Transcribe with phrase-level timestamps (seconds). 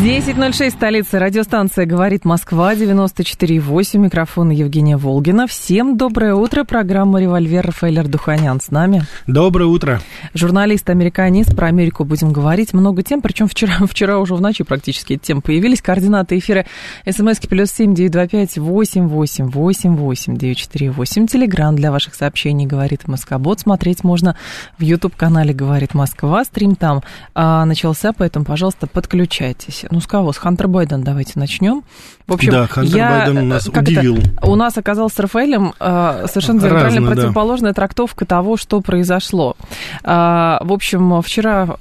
[0.00, 1.20] 10.06, столица.
[1.20, 3.98] Радиостанция «Говорит Москва», 94.8.
[3.98, 5.46] Микрофон Евгения Волгина.
[5.46, 6.64] Всем доброе утро.
[6.64, 9.02] Программа «Револьвер» Рафаэль Духанян с нами.
[9.28, 10.00] Доброе утро.
[10.34, 11.54] Журналист-американист.
[11.54, 12.72] Про Америку будем говорить.
[12.72, 15.82] Много тем, причем вчера, вчера уже в ночи практически эти темы появились.
[15.82, 16.64] Координаты эфира
[17.08, 21.26] СМСки плюс семь девять два пять восемь восемь восемь восемь девять четыре восемь.
[21.28, 23.60] Телеграмм для ваших сообщений «Говорит Москобот».
[23.60, 24.36] Смотреть можно
[24.78, 26.42] в YouTube-канале «Говорит Москва».
[26.44, 27.02] Стрим там
[27.34, 29.81] а, начался, поэтому, пожалуйста, подключайтесь.
[29.90, 30.32] Ну, с кого?
[30.32, 31.82] С Хантер Байден давайте начнем.
[32.26, 34.18] В общем, да, Хантер я, Байден нас удивил.
[34.18, 37.74] Это, у нас оказалось с Рафаэлем э, совершенно диаметрально противоположная да.
[37.74, 39.56] трактовка того, что произошло.
[40.04, 41.76] Э, в общем, вчера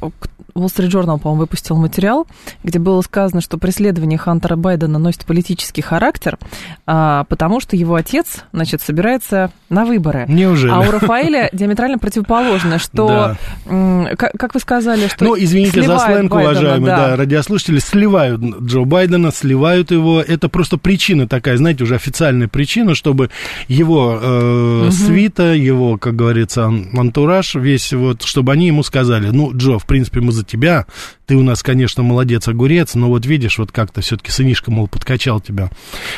[0.53, 2.27] Wall Street Journal, по-моему, выпустил материал,
[2.63, 6.37] где было сказано, что преследование Хантера Байдена носит политический характер,
[6.85, 10.25] а, потому что его отец, значит, собирается на выборы.
[10.27, 10.71] Неужели?
[10.71, 13.35] А у Рафаэля диаметрально противоположное, что,
[13.65, 14.15] да.
[14.15, 17.07] как, как вы сказали, что Ну, извините за сленг, Байдена, уважаемые, да.
[17.09, 20.21] да, радиослушатели, сливают Джо Байдена, сливают его.
[20.21, 23.29] Это просто причина такая, знаете, уже официальная причина, чтобы
[23.67, 24.91] его э, угу.
[24.91, 30.19] свита, его, как говорится, антураж, весь вот, чтобы они ему сказали, ну, Джо, в принципе,
[30.19, 30.85] мы за тебя.
[31.25, 35.39] Ты у нас, конечно, молодец, огурец, но вот видишь, вот как-то все-таки сынишка, мол, подкачал
[35.39, 35.69] тебя.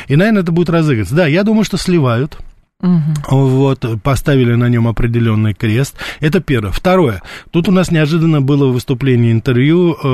[0.08, 1.14] И, наверное, это будет разыгрываться.
[1.14, 2.38] Да, я думаю, что сливают.
[2.82, 3.36] Угу.
[3.36, 5.96] Вот, поставили на нем определенный крест.
[6.20, 6.70] Это первое.
[6.70, 7.22] Второе.
[7.50, 10.06] Тут у нас неожиданно было выступление интервью, э,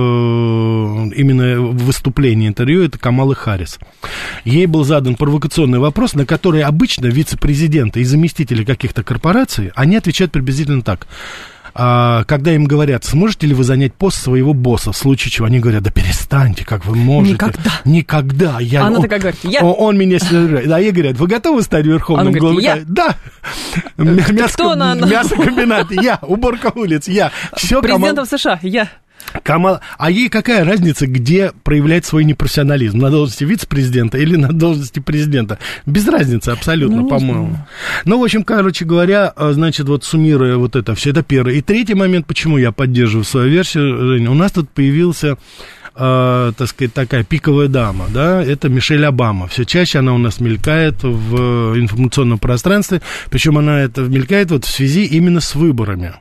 [1.16, 3.78] именно выступление интервью, это Камалы Харрис.
[4.44, 10.30] Ей был задан провокационный вопрос, на который обычно вице-президенты и заместители каких-то корпораций, они отвечают
[10.30, 11.08] приблизительно так
[11.74, 15.60] а, когда им говорят, сможете ли вы занять пост своего босса, в случае чего они
[15.60, 17.34] говорят, да перестаньте, как вы можете.
[17.34, 17.70] Никогда.
[17.84, 18.60] Никогда.
[18.60, 19.62] Я, Она он, такая говорит, я...
[19.62, 20.18] Он, он меня
[20.66, 22.62] Да, ей говорят, вы готовы стать верховным главой?
[22.62, 22.78] Я...
[22.86, 23.16] Да.
[23.96, 24.74] Мясо,
[25.06, 26.18] мясокомбинат, я.
[26.22, 27.32] Уборка улиц, я.
[27.56, 28.88] Все, Президентом США, я.
[29.42, 32.98] Камала, а ей какая разница, где проявлять свой непрофессионализм?
[32.98, 35.58] На должности вице-президента или на должности президента?
[35.86, 37.56] Без разницы абсолютно, ну, по-моему.
[38.04, 41.58] Ну, в общем, короче говоря, а, значит, вот суммируя вот это все, это первый.
[41.58, 45.36] И третий момент, почему я поддерживаю свою версию, Женя, у нас тут появился
[45.94, 49.46] э, так сказать, такая пиковая дама, да, это Мишель Обама.
[49.48, 54.70] Все чаще она у нас мелькает в информационном пространстве, причем она это мелькает вот в
[54.70, 56.14] связи именно с выборами.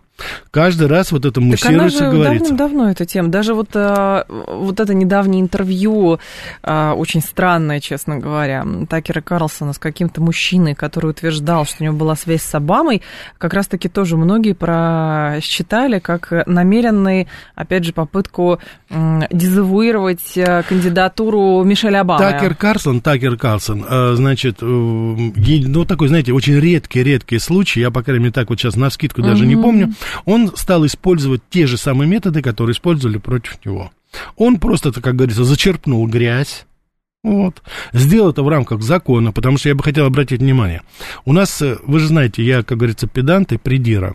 [0.51, 2.53] Каждый раз вот это муссируется, так говорится.
[2.53, 3.29] давно эта тема.
[3.29, 6.19] Даже вот, а, вот это недавнее интервью,
[6.63, 11.95] а, очень странное, честно говоря, Такера Карлсона с каким-то мужчиной, который утверждал, что у него
[11.95, 13.01] была связь с Обамой,
[13.37, 18.59] как раз-таки тоже многие просчитали как намеренный, опять же, попытку
[18.89, 22.19] дезавуировать э, кандидатуру Мишеля Обамы.
[22.19, 28.33] Такер Карлсон, Такер Карлсон, значит, ну, такой, знаете, очень редкий-редкий случай, я, по крайней мере,
[28.33, 29.47] так вот сейчас на скидку даже mm-hmm.
[29.47, 29.93] не помню,
[30.25, 33.91] он стал использовать те же самые методы, которые использовали против него.
[34.37, 36.65] Он просто, как говорится, зачерпнул грязь,
[37.23, 37.61] вот.
[37.91, 40.83] Сделал это в рамках закона, потому что я бы хотел обратить внимание.
[41.25, 44.13] У нас, э, вы же знаете, я, как говорится, педант и придира.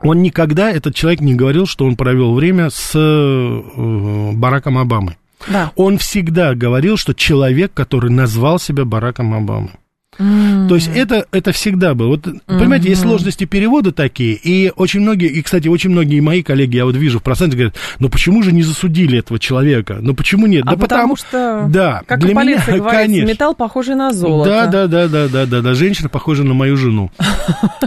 [0.00, 5.16] Он никогда, этот человек не говорил, что он провел время с э, Бараком Обамой.
[5.46, 5.72] Да.
[5.76, 9.72] Он всегда говорил, что человек, который назвал себя Бараком Обамой.
[10.18, 12.08] То есть это, это всегда было.
[12.08, 12.40] Вот, mm-hmm.
[12.46, 16.84] понимаете, есть сложности перевода такие, и очень многие, и, кстати, очень многие мои коллеги, я
[16.84, 19.98] вот вижу в проценте, говорят, ну почему же не засудили этого человека?
[20.00, 20.64] Ну почему нет?
[20.66, 23.28] А да потому, потому что, да, как для меня, говорит, конечно.
[23.28, 24.50] металл похожий на золото.
[24.50, 27.10] Да, да, да, да, да, да, да, женщина похожа на мою жену.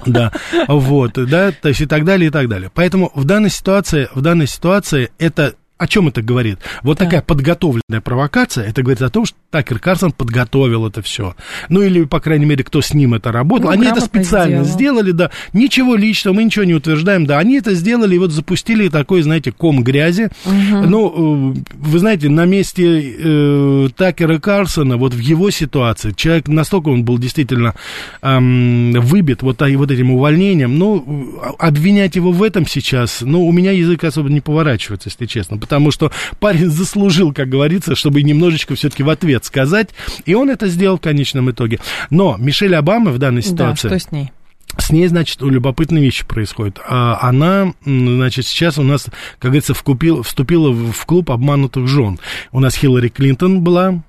[0.05, 0.31] Да,
[0.67, 2.71] вот, да, то есть и так далее, и так далее.
[2.73, 6.59] Поэтому в данной ситуации, в данной ситуации это о чем это говорит?
[6.83, 7.05] Вот да.
[7.05, 11.35] такая подготовленная провокация, это говорит о том, что Такер Карсон подготовил это все.
[11.69, 13.65] Ну, или, по крайней мере, кто с ним это работал.
[13.65, 15.01] Ну, они это специально сделал.
[15.01, 15.31] сделали, да.
[15.53, 17.39] Ничего личного, мы ничего не утверждаем, да.
[17.39, 20.29] Они это сделали и вот запустили такой, знаете, ком грязи.
[20.45, 20.87] Угу.
[20.87, 26.89] Ну, э, вы знаете, на месте э, Такера Карсона, вот в его ситуации, человек настолько
[26.89, 27.73] он был действительно
[28.22, 33.72] эм, выбит вот, вот этим увольнением, ну, обвинять его в этом сейчас, ну, у меня
[33.72, 39.03] язык особо не поворачивается, если честно потому что парень заслужил, как говорится, чтобы немножечко все-таки
[39.03, 39.91] в ответ сказать,
[40.26, 41.79] и он это сделал в конечном итоге.
[42.09, 43.88] Но Мишель Обама в данной ситуации...
[43.88, 44.32] Да, что с ней?
[44.78, 46.78] С ней, значит, любопытные вещи происходят.
[46.85, 49.06] А она, значит, сейчас у нас,
[49.40, 52.20] как говорится, вкупил, вступила в клуб обманутых жен.
[52.52, 54.03] У нас Хиллари Клинтон была,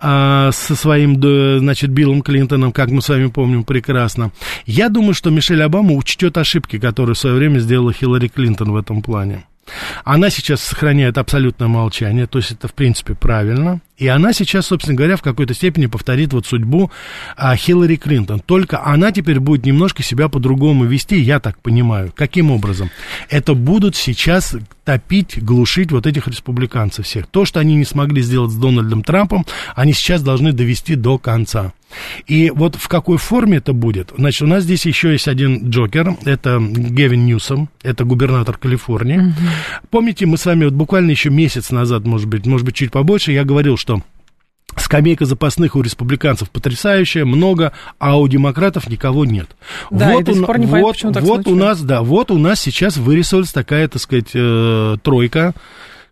[0.00, 1.20] а, со своим,
[1.60, 4.32] значит, Биллом Клинтоном, как мы с вами помним прекрасно.
[4.66, 8.76] Я думаю, что Мишель Обама учтет ошибки, которые в свое время сделала Хиллари Клинтон в
[8.76, 9.44] этом плане.
[10.04, 13.80] Она сейчас сохраняет абсолютное молчание, то есть это, в принципе, правильно.
[13.98, 16.90] И она сейчас, собственно говоря, в какой-то степени повторит вот судьбу
[17.36, 18.40] а, Хиллари Клинтон.
[18.40, 22.12] Только она теперь будет немножко себя по-другому вести, я так понимаю.
[22.14, 22.90] Каким образом?
[23.28, 27.26] Это будут сейчас топить, глушить вот этих республиканцев всех.
[27.26, 31.72] То, что они не смогли сделать с Дональдом Трампом, они сейчас должны довести до конца.
[32.26, 34.12] И вот в какой форме это будет?
[34.16, 39.18] Значит, у нас здесь еще есть один Джокер, это Гевин Ньюсом, это губернатор Калифорнии.
[39.18, 39.34] Угу.
[39.90, 43.32] Помните, мы с вами вот буквально еще месяц назад, может быть, может быть, чуть побольше,
[43.32, 43.87] я говорил, что
[44.76, 49.48] Скамейка запасных у республиканцев потрясающая, много, а у демократов никого нет.
[49.90, 53.50] Да, вот у, не вот, понятно, вот у нас, да, вот у нас сейчас вырисовалась
[53.50, 55.54] такая, так сказать, э, тройка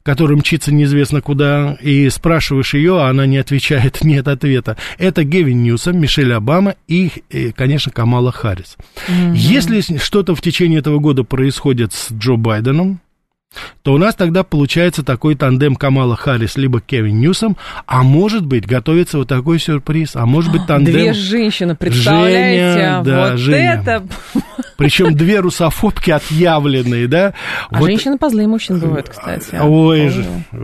[0.07, 4.77] которая мчится неизвестно куда, и спрашиваешь ее, а она не отвечает, нет ответа.
[4.99, 8.77] Это Гевин Ньюсом, Мишель Обама и, и конечно, Камала Харрис.
[9.09, 9.35] Mm-hmm.
[9.35, 13.01] Если что-то в течение этого года происходит с Джо Байденом,
[13.83, 17.57] то у нас тогда получается такой тандем Камала Харрис либо Кевин Ньюсом,
[17.87, 20.93] а может быть готовится вот такой сюрприз, а может быть тандем...
[20.93, 22.73] Две женщины, представляете?
[22.73, 23.83] Женя, да, вот Женя.
[23.83, 24.05] это...
[24.77, 27.33] Причем две русофобки отъявленные, да?
[27.71, 27.87] А вот...
[27.87, 29.57] женщины позлые мужчин бывают, кстати.
[29.59, 30.13] Ой, Ой,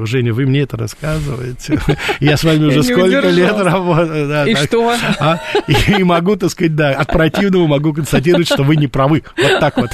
[0.06, 1.80] Женя, вы мне это рассказываете.
[2.20, 4.48] Я с вами уже сколько лет работаю.
[4.48, 4.94] И что?
[5.18, 9.22] А, и могу, так сказать, да, от противного могу констатировать, что вы не правы.
[9.36, 9.90] Вот так вот.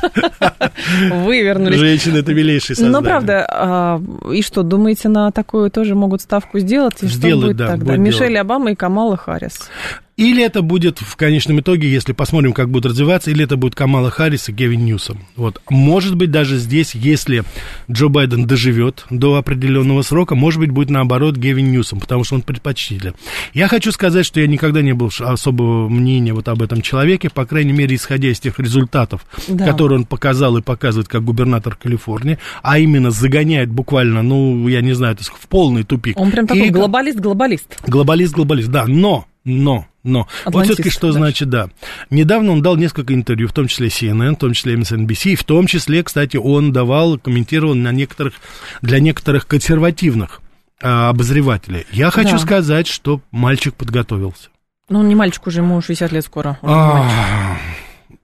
[1.11, 1.79] Вы вернулись.
[1.79, 2.88] Женщины это милейшие создания.
[2.89, 4.03] Ну, правда, а,
[4.33, 7.03] и что, думаете, на такую тоже могут ставку сделать?
[7.03, 7.87] И сделать, что будет да, тогда?
[7.87, 8.41] Будет Мишель делать.
[8.41, 9.71] Обама и Камала Харрис.
[10.19, 14.11] Или это будет в конечном итоге, если посмотрим, как будет развиваться, или это будет Камала
[14.11, 15.21] Харрис и Кевин Ньюсом.
[15.37, 15.63] Вот.
[15.71, 17.45] Может быть, даже здесь, если
[17.89, 22.43] Джо Байден доживет до определенного срока, может быть, будет наоборот Гевин Ньюсом, потому что он
[22.43, 23.15] предпочтителен.
[23.55, 27.47] Я хочу сказать, что я никогда не был особого мнения вот об этом человеке, по
[27.47, 29.67] крайней мере, исходя из тех результатов, да.
[29.67, 34.95] которые он показал и показывает как губернатор Калифорнии, а именно загоняет буквально, ну, я не
[34.95, 36.19] знаю, в полный тупик.
[36.19, 37.79] Он прям такой глобалист-глобалист.
[37.87, 41.19] Глобалист-глобалист, да, но но, но, вот все-таки что даже.
[41.19, 41.71] значит, да.
[42.11, 45.45] Недавно он дал несколько интервью, в том числе CNN, в том числе MSNBC, и в
[45.45, 48.35] том числе, кстати, он давал, комментировал на некоторых,
[48.83, 50.43] для некоторых консервативных
[50.83, 51.87] а, обозревателей.
[51.91, 52.39] Я хочу да.
[52.39, 54.51] сказать, что мальчик подготовился.
[54.91, 56.59] Ну, он не мальчик уже, ему 60 лет скоро.
[56.63, 57.57] А,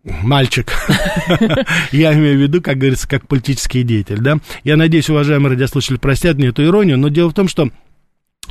[0.05, 0.73] мальчик.
[1.91, 4.39] Я имею в виду, как говорится, как политический деятель, да.
[4.63, 7.71] Я надеюсь, уважаемые радиослушатели простят мне эту иронию, но дело в том, что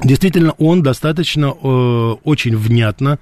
[0.02, 3.20] Действительно, он достаточно э, очень внятно,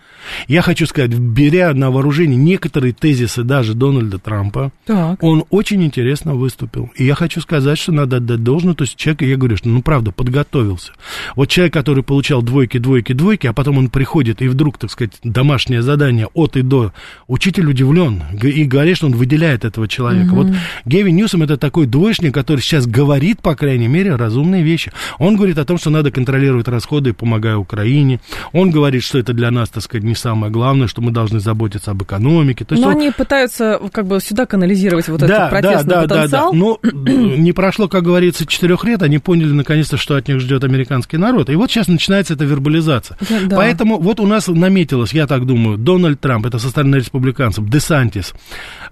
[0.47, 5.21] я хочу сказать, беря на вооружение некоторые тезисы даже Дональда Трампа, так.
[5.21, 6.89] он очень интересно выступил.
[6.95, 9.81] И я хочу сказать, что надо отдать должное, то есть человек, я говорю, что, ну,
[9.81, 10.94] правда, подготовился.
[11.35, 15.13] Вот человек, который получал двойки, двойки, двойки, а потом он приходит, и вдруг, так сказать,
[15.23, 16.94] домашнее задание от и до,
[17.27, 20.33] учитель удивлен, и говорит, что он выделяет этого человека.
[20.33, 20.35] Угу.
[20.35, 24.91] Вот Гевин Ньюсом это такой двоечник, который сейчас говорит, по крайней мере, разумные вещи.
[25.19, 28.19] Он говорит о том, что надо контролировать контролирует расходы, помогая Украине.
[28.53, 31.91] Он говорит, что это для нас, так сказать, не самое главное, что мы должны заботиться
[31.91, 32.65] об экономике.
[32.65, 32.97] То есть Но он...
[32.97, 36.53] они пытаются как бы сюда канализировать вот да, этот протестный да, да, потенциал.
[36.53, 37.11] Да, да, да.
[37.11, 41.17] Но не прошло, как говорится, четырех лет, они поняли наконец-то, что от них ждет американский
[41.17, 41.49] народ.
[41.49, 43.17] И вот сейчас начинается эта вербализация.
[43.47, 43.55] Да.
[43.55, 48.33] Поэтому вот у нас наметилось, я так думаю, Дональд Трамп, это со стороны республиканцев, Десантис.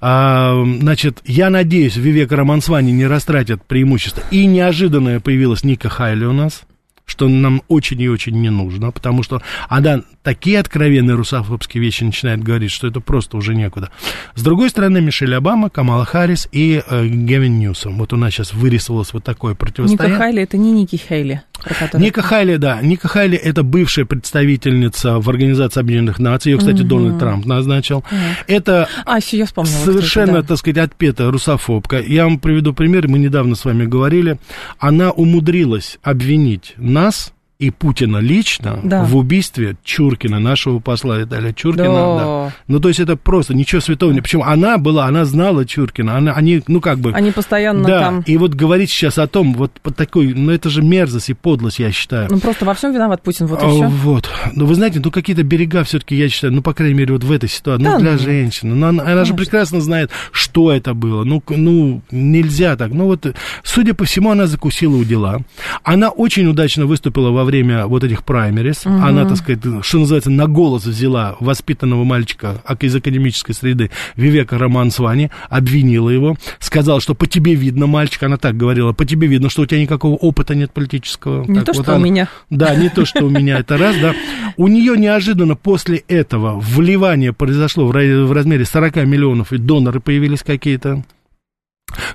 [0.02, 4.24] А, значит, я надеюсь, Вивек Романсвани не растратят преимущество.
[4.32, 6.64] И неожиданно появилась Ника Хайли у нас
[7.10, 12.44] что нам очень и очень не нужно, потому что она такие откровенные русофобские вещи начинает
[12.44, 13.90] говорить, что это просто уже некуда.
[14.36, 17.98] С другой стороны, Мишель Обама, Камала Харрис и э, Гевин Ньюсом.
[17.98, 20.16] Вот у нас сейчас вырисовалось вот такое противостояние.
[20.16, 21.42] Ника Хайли, это не Ники Хейли.
[21.64, 22.02] Который...
[22.02, 22.80] Ника Хайли, да.
[22.82, 26.52] Ника Хайли это бывшая представительница в Организации Объединенных Наций.
[26.52, 26.84] Ее, кстати, mm-hmm.
[26.84, 28.00] Дональд Трамп назначил.
[28.10, 28.34] Mm-hmm.
[28.48, 30.48] Это а, я вспомнила, совершенно, это, да.
[30.50, 32.00] так сказать, отпетая русофобка.
[32.00, 33.08] Я вам приведу пример.
[33.08, 34.40] Мы недавно с вами говорили.
[34.78, 39.04] Она умудрилась обвинить нас и Путина лично да.
[39.04, 41.88] в убийстве Чуркина, нашего посла Виталия Чуркина.
[41.88, 42.18] Да.
[42.18, 42.54] Да.
[42.68, 44.16] Ну, то есть это просто ничего святого.
[44.16, 47.12] Почему она была, она знала Чуркина, она, они, ну, как бы...
[47.12, 48.24] Они постоянно да, там...
[48.26, 51.80] и вот говорить сейчас о том, вот по такой, ну, это же мерзость и подлость,
[51.80, 52.30] я считаю.
[52.32, 53.88] Ну, просто во всем виноват Путин, вот и а, все.
[53.90, 54.30] Вот.
[54.54, 57.32] Ну, вы знаете, ну, какие-то берега все-таки, я считаю, ну, по крайней мере, вот в
[57.32, 58.74] этой ситуации, да, ну, для ну, женщины.
[58.74, 61.26] Ну, она, она же прекрасно знает, что это было.
[61.26, 62.94] Ну, ну, нельзя так.
[62.94, 65.40] Ну, вот, судя по всему, она закусила у дела.
[65.84, 68.86] Она очень удачно выступила во время вот этих праймерис.
[68.86, 68.94] Угу.
[68.94, 75.32] Она, так сказать, что называется, на голос взяла воспитанного мальчика из академической среды Вивека Романсвани,
[75.50, 79.64] обвинила его, сказала, что по тебе видно, мальчик, она так говорила, по тебе видно, что
[79.64, 81.46] у тебя никакого опыта нет политического.
[81.46, 82.30] Не так, то, вот что она, у меня.
[82.50, 84.14] Да, не то, что у меня, это раз, да.
[84.58, 91.04] У нее неожиданно после этого вливание произошло в размере 40 миллионов, и доноры появились какие-то.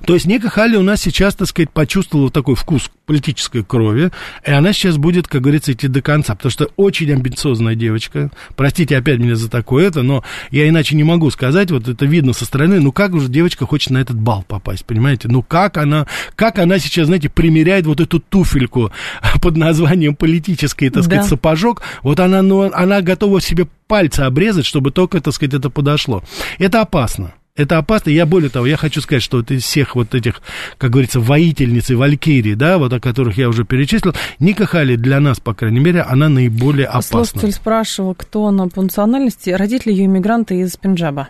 [0.05, 4.11] То есть Ника Хали у нас сейчас, так сказать, почувствовала такой вкус политической крови,
[4.45, 8.31] и она сейчас будет, как говорится, идти до конца, потому что очень амбициозная девочка.
[8.55, 12.33] Простите опять меня за такое это, но я иначе не могу сказать, вот это видно
[12.33, 15.27] со стороны, ну как уже девочка хочет на этот бал попасть, понимаете?
[15.27, 18.91] Ну как она, как она сейчас, знаете, примеряет вот эту туфельку
[19.41, 21.29] под названием политический, так сказать, да.
[21.29, 26.23] сапожок, вот она, ну, она готова себе пальцы обрезать, чтобы только, так сказать, это подошло.
[26.57, 27.33] Это опасно.
[27.55, 28.09] Это опасно.
[28.09, 30.41] Я более того, я хочу сказать, что вот из всех вот этих,
[30.77, 35.21] как говорится, воительниц и валькирий, да, вот о которых я уже перечислил, Ника Хали для
[35.21, 37.23] нас, по крайней мере, она наиболее опасна.
[37.23, 39.51] Слушатель спрашивал, кто она по национальности.
[39.51, 41.29] Родители ее иммигранты из Пенджаба.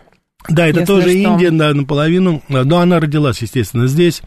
[0.49, 1.11] Да, это тоже что.
[1.11, 2.41] Индия, да, наполовину.
[2.49, 4.21] Но она родилась, естественно, здесь.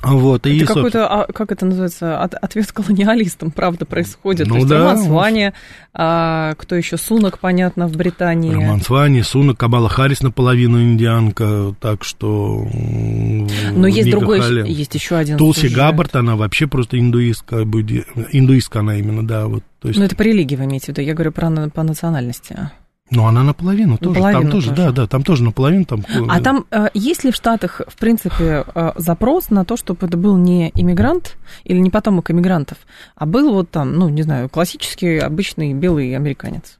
[0.00, 4.46] Вот, это и, какой-то, а, как это называется, от, ответ колониалистам, правда, происходит.
[4.46, 4.78] Ну, То есть да.
[4.78, 5.52] Роман Свани,
[5.92, 8.54] а, кто еще, Сунок, понятно, в Британии.
[8.54, 12.64] Роман Свани, Сунок, Камала Харрис наполовину индианка, так что...
[12.72, 14.70] Но есть Ника другой, Хали.
[14.70, 15.76] есть еще один Тулси сюжет.
[15.76, 19.48] Габбард, она вообще просто индуистка, индуистка она именно, да.
[19.48, 19.98] Вот, то есть...
[19.98, 22.70] Ну, это по религии вы имеете в виду, я говорю про, по национальности.
[23.10, 24.20] Ну, она наполовину тоже.
[24.20, 25.84] Наполовину там тоже, тоже, да, да, там тоже наполовину.
[25.84, 26.04] Там...
[26.28, 30.16] А там э, есть ли в Штатах, в принципе, э, запрос на то, чтобы это
[30.16, 32.78] был не иммигрант или не потомок иммигрантов,
[33.16, 36.77] а был вот там, ну, не знаю, классический, обычный белый американец?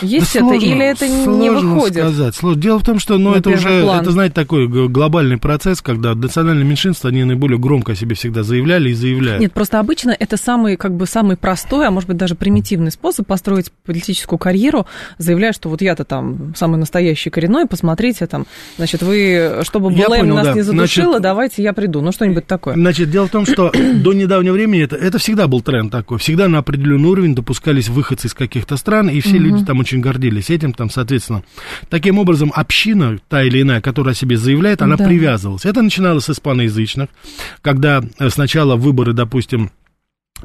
[0.00, 2.02] Есть да это сложно, или это не выходит?
[2.02, 2.60] сказать.
[2.60, 4.00] Дело в том, что ну, это уже, план.
[4.00, 8.90] это, знаете, такой глобальный процесс, когда национальные меньшинства, они наиболее громко о себе всегда заявляли
[8.90, 9.40] и заявляют.
[9.40, 13.26] Нет, просто обычно это самый, как бы, самый простой, а может быть даже примитивный способ
[13.26, 14.86] построить политическую карьеру,
[15.18, 18.46] заявляя, что вот я-то там самый настоящий коренной, посмотрите там,
[18.76, 20.54] значит, вы, чтобы БЛМ нас да.
[20.54, 22.74] не задушило, значит, давайте я приду, ну что-нибудь такое.
[22.74, 26.48] Значит, дело в том, что до недавнего времени это, это всегда был тренд такой, всегда
[26.48, 30.74] на определенный уровень допускались выходцы из каких-то стран, и все люди там очень гордились этим,
[30.74, 31.44] там, соответственно.
[31.88, 35.06] Таким образом, община, та или иная, которая о себе заявляет, она да.
[35.06, 35.64] привязывалась.
[35.64, 37.08] Это начиналось с испаноязычных,
[37.62, 39.70] когда э, сначала выборы, допустим,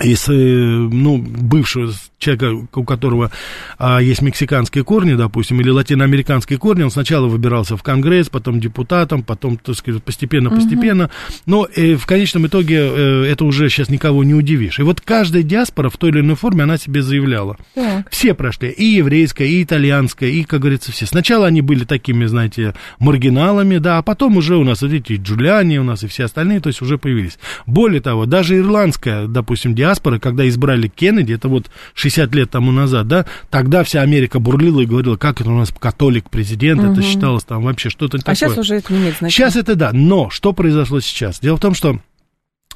[0.02, 3.32] из, ну, бывшего человека, у которого
[3.78, 9.24] а, есть мексиканские корни, допустим, или латиноамериканские корни, он сначала выбирался в Конгресс, потом депутатом,
[9.24, 11.42] потом, так сказать, постепенно-постепенно, uh-huh.
[11.46, 14.80] но э, в конечном итоге э, это уже сейчас никого не удивишь.
[14.80, 17.58] И вот каждая диаспора в той или иной форме, она себе заявляла.
[17.76, 18.10] Так.
[18.10, 21.06] Все прошли, и еврейская, и итальянская, и, как говорится, все.
[21.06, 25.78] Сначала они были такими, знаете, маргиналами, да, а потом уже у нас, видите, и Джулиани
[25.78, 27.38] у нас, и все остальные, то есть уже появились.
[27.68, 33.08] Более того, даже ирландская, допустим, диаспора, когда избрали Кеннеди, это вот 60 лет тому назад,
[33.08, 36.94] да, тогда вся Америка бурлила и говорила, как это у нас католик президент, угу.
[36.94, 38.34] это считалось там вообще что-то а такое.
[38.34, 39.32] А сейчас уже это не имеет значения.
[39.32, 41.40] Сейчас это да, но что произошло сейчас?
[41.40, 42.00] Дело в том, что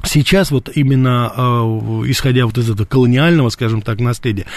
[0.03, 1.41] Сейчас вот именно э,
[2.08, 4.48] исходя вот из этого колониального, скажем так, наследия,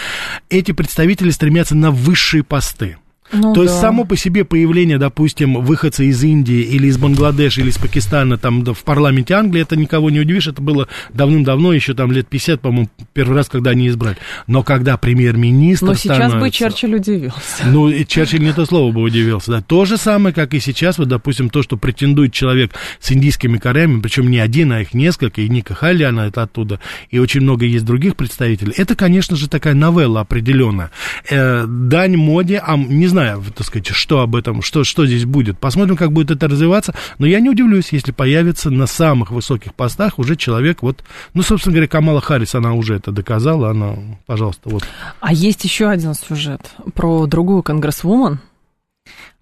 [0.49, 2.97] эти представители стремятся на высшие посты.
[3.31, 3.63] Ну, То да.
[3.63, 8.37] есть само по себе появление, допустим, выходца из Индии или из Бангладеш или из Пакистана
[8.37, 12.61] там в парламенте Англии, это никого не удивишь, это было давным-давно, еще там лет 50,
[12.61, 14.17] по-моему, первый раз, когда они избрали.
[14.45, 16.39] Но когда премьер-министр Но сейчас становится...
[16.39, 17.65] бы Черчилль удивился.
[17.65, 19.61] Ну, и Черчилль не то слово бы удивился, да.
[19.61, 24.01] То же самое, как и сейчас, вот, допустим, то, что претендует человек с индийскими корнями,
[24.01, 26.79] причем не один, а их несколько, и Ника Халли, она это оттуда,
[27.09, 28.73] и очень много есть других представителей.
[28.77, 30.91] Это, конечно же, такая новелла определенная.
[31.29, 35.57] Э, дань моде, а не знаю, так сказать, что об этом, что, что здесь будет.
[35.57, 36.93] Посмотрим, как будет это развиваться.
[37.17, 41.01] Но я не удивлюсь, если появится на самых высоких постах уже человек, вот,
[41.33, 43.95] ну, собственно говоря, Камала Харрис, она уже это доказала, она,
[44.25, 44.83] пожалуйста, вот.
[45.21, 46.61] А есть еще один сюжет
[46.93, 48.39] про другую конгрессвумен,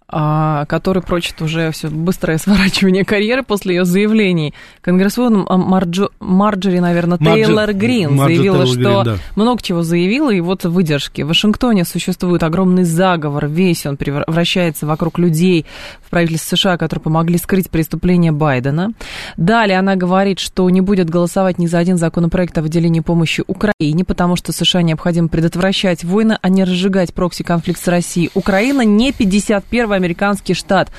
[0.06, 4.54] который прочит уже все быстрое сворачивание карьеры после ее заявлений.
[4.82, 9.22] Конгрессвумен Марджо, Марджори, наверное, Марджи, Тейлор Грин Марджи заявила, Тейлор что Грин, да.
[9.34, 11.22] много чего заявила, и вот выдержки.
[11.22, 15.64] В Вашингтоне существует огромный заговор, весь он превращается вокруг людей
[16.02, 18.92] в правительстве США, которые помогли скрыть преступление Байдена.
[19.36, 24.04] Далее она говорит, что не будет голосовать ни за один законопроект о выделении помощи Украине,
[24.04, 28.30] потому что США необходимо предотвращать войны, а не разжигать прокси-конфликт с Россией.
[28.34, 30.90] Украина не 51 американский штат.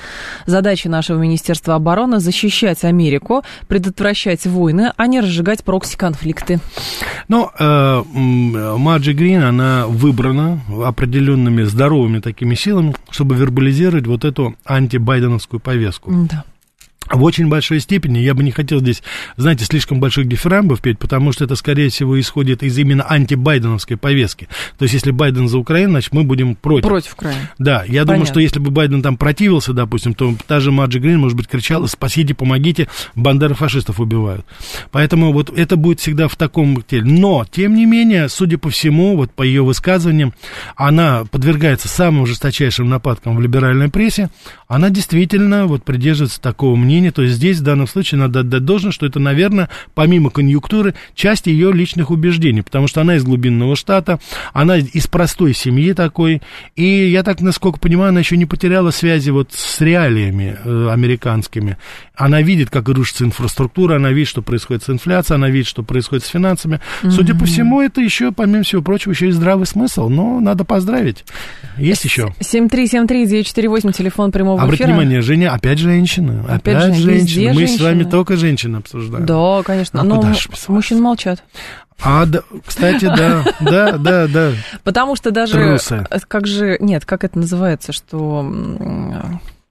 [0.46, 6.60] Задача нашего Министерства обороны– защищать Америку, предотвращать войны, а не разжигать прокси-конфликты.
[7.28, 15.60] Ну, э, Марджи Грин, она выбрана определенными здоровыми такими силами, чтобы вербализировать вот эту антибайденовскую
[15.60, 16.10] повестку.
[16.30, 16.44] Да.
[17.10, 19.02] В очень большой степени, я бы не хотел здесь,
[19.36, 24.48] знаете, слишком больших дифирамбов петь, потому что это, скорее всего, исходит из именно антибайденовской повестки.
[24.78, 26.88] То есть, если Байден за Украину, значит, мы будем против.
[26.88, 27.48] Против Украины.
[27.58, 28.04] Да, я Понятно.
[28.06, 31.48] думаю, что если бы Байден там противился, допустим, то та же Маджи Грин, может быть,
[31.48, 34.44] кричала, спасите, помогите, бандеры фашистов убивают.
[34.90, 37.04] Поэтому вот это будет всегда в таком теле.
[37.04, 40.34] Но, тем не менее, судя по всему, вот по ее высказываниям,
[40.76, 44.30] она подвергается самым жесточайшим нападкам в либеральной прессе,
[44.68, 47.12] она действительно вот придерживается такого мнения.
[47.12, 51.46] То есть здесь в данном случае надо отдать должное, что это, наверное, помимо конъюнктуры, часть
[51.46, 54.18] ее личных убеждений, потому что она из глубинного штата,
[54.52, 56.42] она из простой семьи такой,
[56.74, 61.76] и я так, насколько понимаю, она еще не потеряла связи вот с реалиями э, американскими.
[62.16, 66.24] Она видит, как рушится инфраструктура, она видит, что происходит с инфляцией, она видит, что происходит
[66.24, 66.80] с финансами.
[67.02, 67.10] Mm-hmm.
[67.10, 71.24] Судя по всему, это еще, помимо всего прочего, еще и здравый смысл, но надо поздравить.
[71.76, 72.34] Есть еще?
[72.40, 74.94] 7373948, телефон прямого Обратите эфира.
[74.94, 76.44] внимание, Женя, опять женщина.
[76.48, 77.48] Опять, опять женщины.
[77.48, 77.78] Мы женщины.
[77.78, 79.26] с вами только женщин обсуждаем.
[79.26, 80.02] Да, конечно.
[80.02, 80.34] Ну, но
[80.68, 81.42] мужчин молчат.
[82.02, 84.52] А, да, кстати, да, да, да, да.
[84.84, 85.54] Потому что даже...
[85.54, 86.06] Трусы.
[86.28, 86.76] Как же...
[86.80, 88.44] Нет, как это называется, что...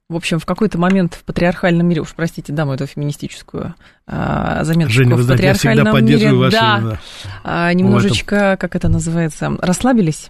[0.07, 3.73] В общем, в какой-то момент в патриархальном мире, уж простите, дам эту феминистическую
[4.05, 4.93] а, заметку.
[4.93, 6.57] Женя, вы знаете, я всегда поддерживаю мире, ваши...
[6.57, 6.99] Да, да,
[7.43, 10.29] а, немножечко, как это называется, расслабились.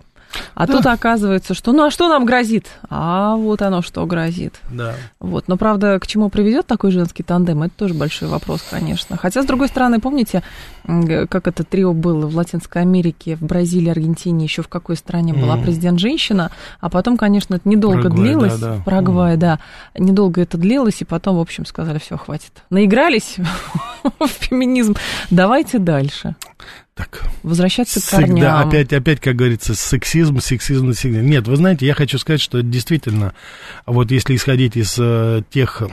[0.54, 0.74] А да.
[0.74, 2.68] тут оказывается, что ну а что нам грозит?
[2.90, 4.56] А вот оно что грозит.
[4.72, 4.96] Да.
[5.20, 5.48] Вот.
[5.48, 9.18] Но правда, к чему приведет такой женский тандем, это тоже большой вопрос, конечно.
[9.18, 10.44] Хотя, с другой стороны, помните,
[10.86, 15.42] как это трио было в Латинской Америке, в Бразилии, Аргентине, еще в какой стране mm.
[15.42, 18.60] была президент-женщина, а потом, конечно, это недолго Парагвай, длилось.
[18.60, 18.82] Да, да.
[18.84, 19.38] Парагвай, mm.
[19.38, 19.60] да.
[19.98, 22.64] Недолго это длилось, и потом, в общем, сказали, все, хватит.
[22.70, 23.38] Наигрались
[24.20, 24.96] в феминизм,
[25.30, 26.36] давайте дальше
[26.96, 27.24] так.
[27.44, 28.38] Возвращаться к корням.
[28.38, 31.26] Всегда, опять, опять, как говорится, сексизм, сексизм, сексизм.
[31.26, 33.34] Нет, вы знаете, я хочу сказать, что действительно,
[33.86, 35.84] вот если исходить из э, тех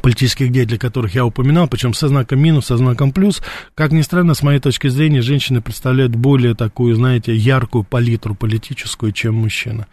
[0.00, 3.42] политических деятелей, которых я упоминал, причем со знаком минус, со знаком плюс.
[3.74, 9.12] Как ни странно, с моей точки зрения, женщины представляют более такую, знаете, яркую палитру политическую,
[9.12, 9.86] чем мужчина.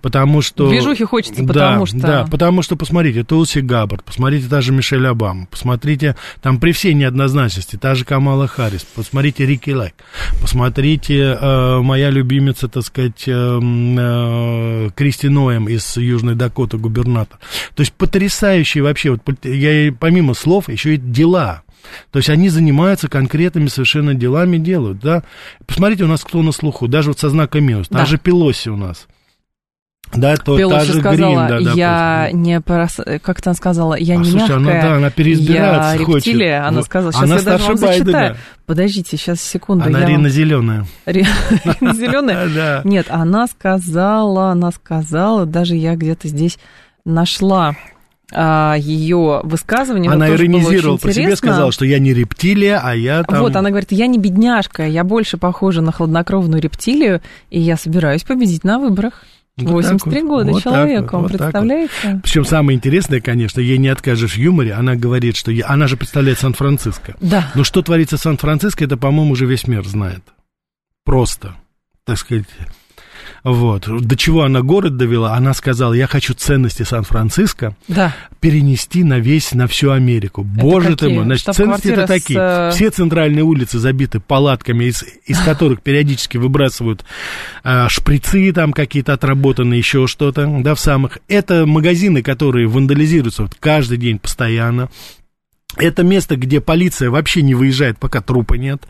[0.00, 0.68] Потому что...
[0.68, 1.98] Движухи хочется, потому да, что...
[1.98, 6.94] Да, потому что, посмотрите, Тулси Габбард, посмотрите, та же Мишель Обама, посмотрите, там при всей
[6.94, 9.94] неоднозначности, та же Камала Харрис, посмотрите Рики Лайк,
[10.40, 17.38] посмотрите э, моя любимица, так сказать, э, э, Кристи Ноем из Южной Дакоты, губернатор.
[17.74, 21.62] То есть потрясающие вообще вот я помимо слов еще и дела.
[22.10, 25.22] То есть они занимаются конкретными совершенно делами, делают, да.
[25.66, 28.00] Посмотрите, у нас кто на слуху, даже вот со знаком минус, да.
[28.00, 29.08] та же Пелоси у нас.
[30.14, 33.00] Да, то Пелоси та же сказала, Грин, да, я не прос...
[33.22, 36.26] как-то она сказала, я а, не слушай, мягкая, она, да, она переизбираться я хочет.
[36.26, 38.04] рептилия, она сказала, сейчас она я даже вам Байдена.
[38.04, 38.36] зачитаю.
[38.66, 39.86] Подождите, сейчас секунду.
[39.86, 40.28] Она я Рина вам...
[40.28, 40.86] зеленая.
[41.06, 41.28] Рина
[41.94, 42.48] зеленая?
[42.48, 42.82] Да.
[42.84, 46.58] Нет, она сказала, она сказала, даже я где-то здесь
[47.06, 47.74] нашла
[48.34, 50.10] а, ее высказывание.
[50.10, 53.40] Она иронизировала про себя, сказала, что я не рептилия, а я там...
[53.40, 58.22] Вот, она говорит, я не бедняжка, я больше похожа на хладнокровную рептилию, и я собираюсь
[58.22, 59.24] победить на выборах.
[59.56, 60.28] Вот 83 вот.
[60.28, 61.92] года вот человеку, вот, представляете?
[62.04, 62.22] Вот.
[62.22, 65.98] Причем самое интересное, конечно, ей не откажешь в юморе, она говорит, что я, она же
[65.98, 67.16] представляет Сан-Франциско.
[67.20, 67.50] Да.
[67.54, 70.22] Но что творится в Сан-Франциско, это, по-моему, уже весь мир знает.
[71.04, 71.54] Просто,
[72.04, 72.46] так сказать,
[73.44, 73.88] вот.
[73.88, 75.34] До чего она город довела?
[75.34, 78.14] Она сказала, я хочу ценности Сан-Франциско да.
[78.40, 80.42] перенести на весь, на всю Америку.
[80.42, 81.24] Это Боже ты мой.
[81.24, 82.38] Значит, ценности это такие.
[82.38, 82.42] С...
[82.42, 87.04] Э, Все центральные улицы забиты палатками, из, из которых периодически выбрасывают
[87.64, 91.18] а, шприцы там какие-то отработанные, еще что-то, да, в самых.
[91.26, 94.88] Это магазины, которые вандализируются вот каждый день постоянно.
[95.76, 98.82] Это место, где полиция вообще не выезжает, пока трупа нет.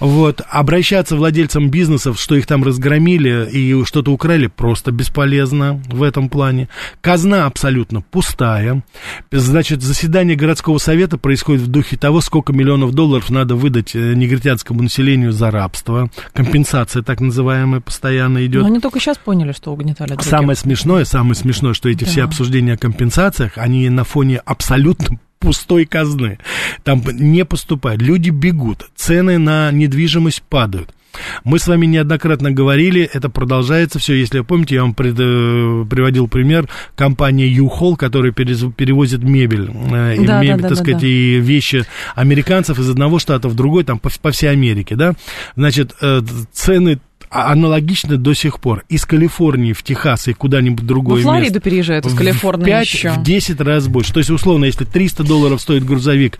[0.00, 0.40] Вот.
[0.48, 6.68] Обращаться владельцам бизнесов, что их там разгромили и что-то украли, просто бесполезно в этом плане.
[7.00, 8.82] Казна абсолютно пустая.
[9.30, 14.82] Значит, заседание городского совета происходит в духе того, сколько миллионов долларов надо выдать э, негритянскому
[14.82, 16.10] населению за рабство.
[16.32, 18.62] Компенсация так называемая постоянно идет.
[18.62, 20.26] Но они только сейчас поняли, что угнетали других.
[20.26, 22.10] Самое смешное, самое смешное, что эти да.
[22.10, 26.38] все обсуждения о компенсациях, они на фоне абсолютно пустой казны.
[26.84, 28.02] Там не поступает.
[28.02, 30.94] Люди бегут, цены на недвижимость падают.
[31.44, 34.14] Мы с вами неоднократно говорили, это продолжается все.
[34.14, 40.24] Если вы помните, я вам пред, э, приводил пример компании U-Haul, которая перевозит мебель, э,
[40.24, 41.06] да, мебель, да, да, так сказать, да.
[41.06, 45.14] и вещи американцев из одного штата в другой, там по, по всей Америке, да.
[45.56, 46.22] Значит, э,
[46.52, 48.84] цены аналогично до сих пор.
[48.88, 51.30] Из Калифорнии в Техас и куда-нибудь другое место.
[51.30, 53.10] Флориду переезжают из Калифорнии в 5, еще.
[53.10, 54.12] в 10 раз больше.
[54.12, 56.38] То есть, условно, если 300 долларов стоит грузовик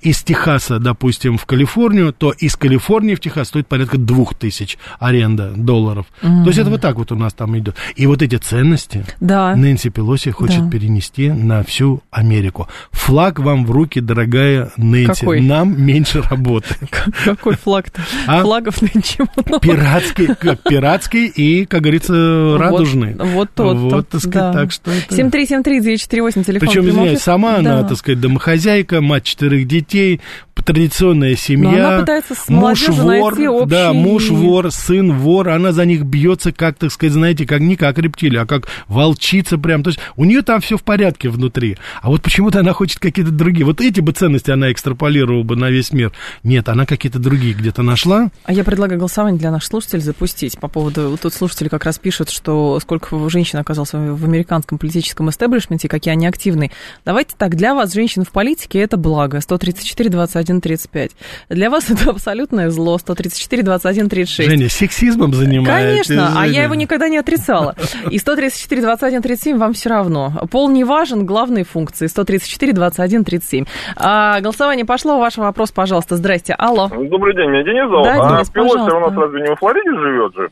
[0.00, 6.06] из Техаса, допустим, в Калифорнию, то из Калифорнии в Техас стоит порядка 2000 аренда долларов.
[6.22, 6.42] Mm-hmm.
[6.42, 7.76] То есть, это вот так вот у нас там идет.
[7.96, 9.54] И вот эти ценности да.
[9.54, 10.70] Нэнси Пелоси хочет да.
[10.70, 12.68] перенести на всю Америку.
[12.92, 15.20] Флаг вам в руки, дорогая Нэнси.
[15.20, 15.40] Какой?
[15.40, 16.76] Нам меньше работы.
[17.24, 18.02] Какой флаг-то?
[18.26, 18.42] А?
[18.42, 19.60] Флагов нынче много.
[19.60, 23.14] Пиратский, как пиратский и, как говорится, радужный.
[23.14, 23.76] Вот, тот.
[23.76, 25.14] Вот, так сказать, так что это...
[25.14, 26.68] 7373948, телефон.
[26.68, 30.20] Причем, извиняюсь, сама она, так сказать, домохозяйка, мать четырех детей,
[30.62, 32.04] традиционная семья.
[32.48, 37.46] Муж вор, да, муж вор, сын вор, она за них бьется, как, так сказать, знаете,
[37.46, 39.82] как не как рептилия, а как волчица прям.
[39.82, 41.76] То есть у нее там все в порядке внутри.
[42.02, 43.64] А вот почему-то она хочет какие-то другие.
[43.64, 46.12] Вот эти бы ценности она экстраполировала бы на весь мир.
[46.42, 48.30] Нет, она какие-то другие где-то нашла.
[48.44, 51.16] А я предлагаю голосование для наших слушателей запустить по поводу...
[51.20, 56.26] Тут слушатели как раз пишут, что сколько женщин оказалось в американском политическом истеблишменте, какие они
[56.26, 56.70] активные.
[57.06, 59.40] Давайте так, для вас женщин в политике это благо.
[59.40, 61.10] 134, 21, 35.
[61.48, 62.98] Для вас это абсолютное зло.
[62.98, 64.50] 134, 21, 36.
[64.50, 66.06] Женя, сексизмом занимаетесь?
[66.06, 66.40] Конечно, Женя.
[66.42, 67.74] а я его никогда не отрицала.
[68.10, 70.32] И 134, 21, 37 вам все равно.
[70.50, 72.08] Пол не важен, главные функции.
[72.08, 73.64] 134, 21, 37.
[73.96, 75.18] А, голосование пошло.
[75.18, 76.16] Ваш вопрос, пожалуйста.
[76.16, 76.54] Здрасте.
[76.58, 76.88] Алло.
[76.88, 78.04] Добрый день, меня Денис зовут.
[78.04, 80.50] Да, Денис, а Пелоси у нас разве не во Флориде живет же?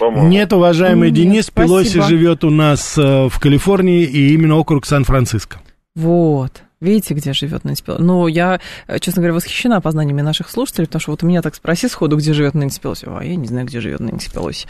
[0.00, 1.82] Нет, уважаемый Нет, Денис, спасибо.
[1.82, 5.60] Пелоси живет у нас э, в Калифорнии и именно округ Сан-Франциско.
[5.94, 6.62] Вот.
[6.80, 8.02] Видите, где живет Нэнси Пелоси?
[8.02, 11.54] Ну, я, э, честно говоря, восхищена познаниями наших слушателей, потому что вот у меня так
[11.54, 13.06] спроси сходу, где живет Нэнси Пелоси.
[13.06, 14.66] А я не знаю, где живет Нэнси Пелоси.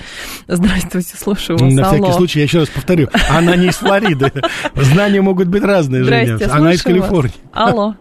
[0.49, 1.73] Здравствуйте, слушаю вас.
[1.73, 4.33] На всякий случай, я еще раз повторю, она не из Флориды.
[4.75, 6.39] Знания могут быть разные, Женя.
[6.51, 7.35] Она из Калифорнии.
[7.53, 7.95] Алло.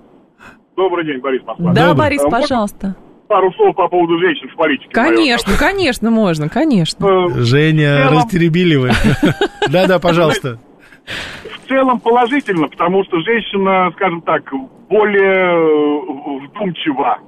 [0.76, 1.74] Добрый день, Борис Москва.
[1.74, 2.96] Да, Борис, пожалуйста
[3.30, 4.90] пару слов по поводу женщин в политике.
[4.92, 5.58] Конечно, наверное.
[5.58, 7.06] конечно, можно, конечно.
[7.06, 8.92] Э, Женя, растеребили вы.
[9.70, 10.60] Да-да, пожалуйста
[11.70, 14.52] целом положительно, потому что женщина, скажем так,
[14.90, 17.20] более э, вдумчива.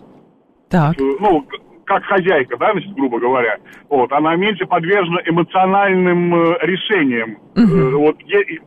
[0.69, 0.99] Так.
[0.99, 1.45] Э, ну,
[1.85, 3.57] как хозяйка, да, значит, грубо говоря.
[3.89, 7.37] Вот, она меньше подвержена эмоциональным решениям.
[7.55, 7.99] Угу.
[7.99, 8.17] Вот,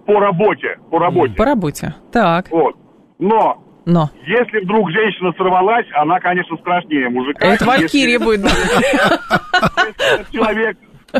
[0.06, 1.34] по работе, по работе.
[1.34, 2.50] По работе, так.
[2.50, 2.76] Вот.
[3.18, 4.10] Но но.
[4.26, 7.46] Если вдруг женщина сорвалась, она, конечно, страшнее мужика.
[7.46, 8.42] Это Валькирия будет.
[10.32, 10.76] Человек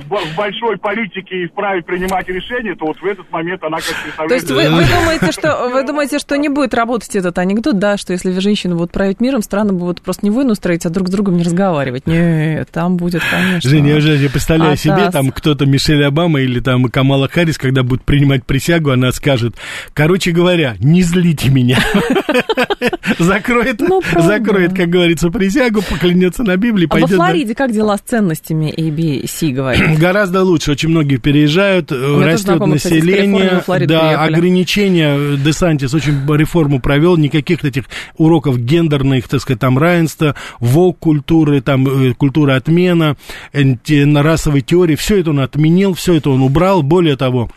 [0.08, 4.28] в большой политике и вправе принимать решения, то вот в этот момент она как представляет...
[4.28, 7.96] То есть вы, вы, думаете, что, вы думаете, что не будет работать этот анекдот, да,
[7.96, 11.10] что если женщины будут править миром, страны будут просто не войну строить, а друг с
[11.10, 12.06] другом не разговаривать?
[12.06, 13.68] Нет, там будет, конечно...
[13.68, 14.82] Женя, я уже представляю Атас.
[14.82, 19.54] себе, там кто-то Мишель Обама или там Камала Харрис, когда будет принимать присягу, она скажет,
[19.92, 21.78] короче говоря, не злите меня.
[23.18, 27.10] Закроет, ну, закроет, как говорится, присягу, поклянется на Библии, пойдет...
[27.10, 29.83] А во Флориде как дела с ценностями ABC, говорят?
[29.98, 30.72] Гораздо лучше.
[30.72, 33.60] Очень многие переезжают, растет население.
[33.60, 34.34] Кстати, да, приехали.
[34.34, 35.36] ограничения.
[35.36, 37.16] Десантис очень реформу провел.
[37.16, 37.84] Никаких этих
[38.16, 43.16] уроков гендерных, так сказать, там равенства, вок культуры, там э, культура отмена,
[43.52, 44.96] расовой теории.
[44.96, 46.82] Все это он отменил, все это он убрал.
[46.82, 47.50] Более того,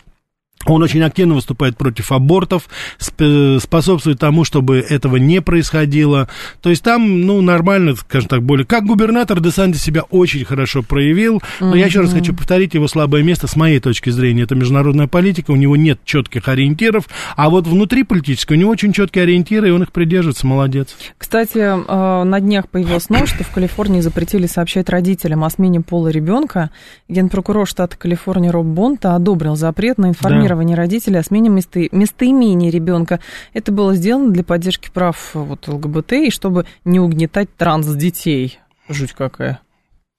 [0.72, 2.68] он очень активно выступает против абортов,
[3.06, 6.28] способствует тому, чтобы этого не происходило.
[6.60, 8.66] То есть там, ну, нормально, скажем так, более...
[8.66, 11.42] Как губернатор Десанти себя очень хорошо проявил.
[11.60, 11.78] Но mm-hmm.
[11.78, 14.42] я еще раз хочу повторить его слабое место с моей точки зрения.
[14.42, 17.04] Это международная политика, у него нет четких ориентиров.
[17.36, 20.46] А вот внутри политической у него очень четкие ориентиры, и он их придерживается.
[20.46, 20.96] Молодец.
[21.16, 26.08] Кстати, э, на днях появилась новость, что в Калифорнии запретили сообщать родителям о смене пола
[26.08, 26.70] ребенка.
[27.08, 32.70] Генпрокурор штата Калифорния Роб Бонта одобрил запрет на информирование информирование родителей о смене место, местоимения
[32.70, 33.20] ребенка.
[33.52, 38.58] Это было сделано для поддержки прав вот, ЛГБТ и чтобы не угнетать транс-детей.
[38.88, 39.60] Жуть какая.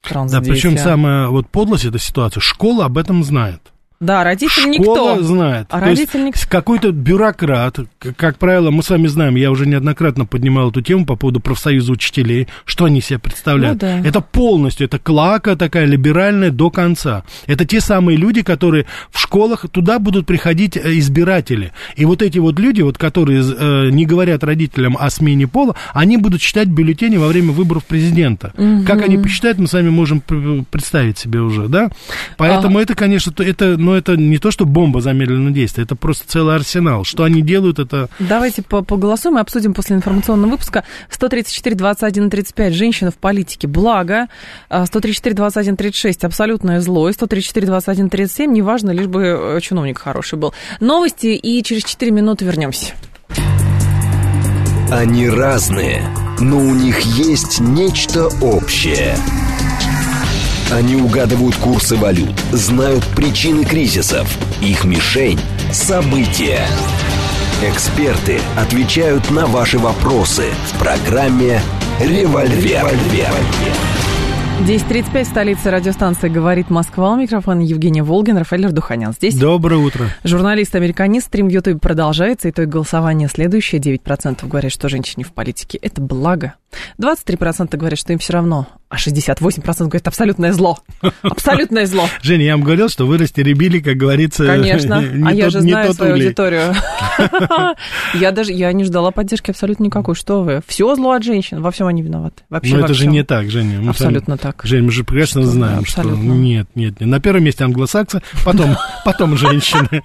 [0.02, 3.62] Транс да, причем самая вот подлость этой ситуации, школа об этом знает.
[4.00, 5.24] Да, родитель Школа никто.
[5.24, 5.68] знает.
[5.70, 7.80] А То родитель есть какой-то бюрократ,
[8.16, 11.92] как правило, мы с вами знаем, я уже неоднократно поднимал эту тему по поводу профсоюза
[11.92, 13.82] учителей, что они себя представляют.
[13.82, 14.08] Ну, да.
[14.08, 17.24] Это полностью, это клака такая либеральная до конца.
[17.46, 21.74] Это те самые люди, которые в школах, туда будут приходить э, избиратели.
[21.98, 26.16] И вот эти вот люди, вот, которые э, не говорят родителям о смене пола, они
[26.16, 28.54] будут читать бюллетени во время выборов президента.
[28.58, 28.86] Угу.
[28.86, 31.90] Как они посчитают, мы с вами можем представить себе уже, да?
[32.38, 32.82] Поэтому а...
[32.82, 37.04] это, конечно, это ну, это не то, что бомба замедленного действия, это просто целый арсенал.
[37.06, 38.08] Что они делают, это...
[38.20, 40.84] Давайте поголосуем и обсудим после информационного выпуска.
[41.10, 44.28] 134, 21, 35, женщина в политике, благо.
[44.70, 47.10] 134, 21, 36, абсолютное зло.
[47.10, 50.54] И 134, 21, 37, неважно, лишь бы э, чиновник хороший был.
[50.80, 52.94] Новости, и через 4 минуты вернемся.
[54.92, 56.04] Они разные,
[56.40, 59.16] но у них есть нечто общее–
[60.72, 64.30] Они угадывают курсы валют, знают причины кризисов.
[64.62, 65.40] Их мишень–
[65.72, 66.60] события.
[67.64, 71.60] Эксперты отвечают на ваши вопросы в программе
[72.00, 72.86] «Револьвер».
[74.60, 77.14] 10.35, столица радиостанции «Говорит Москва».
[77.14, 79.14] У микрофона Евгения Волгин, Рафаэль Ардуханян.
[79.14, 80.06] Здесь Доброе утро.
[80.24, 81.28] Журналист-американист.
[81.28, 82.48] Стрим в Ютубе продолжается.
[82.48, 83.78] Итог голосования следующий.
[83.78, 86.54] 9% говорят, что женщине в политике– это благо.
[87.02, 90.80] 23% говорят, что им все равно а 68% говорят, абсолютное зло.
[91.22, 92.10] Абсолютное зло.
[92.24, 94.98] Женя, я вам говорил, что вы растеребили, как говорится, Конечно,
[95.28, 96.74] а я же знаю свою аудиторию.
[98.14, 100.16] Я даже, я не ждала поддержки абсолютно никакой.
[100.16, 100.62] Что вы?
[100.66, 102.44] Все зло от женщин, во всем они виноваты.
[102.50, 103.88] Вообще Но это же не так, Женя.
[103.90, 104.62] Абсолютно так.
[104.64, 107.10] Женя, мы же прекрасно знаем, что нет, нет, нет.
[107.10, 110.02] На первом месте англосаксы, потом, потом женщины,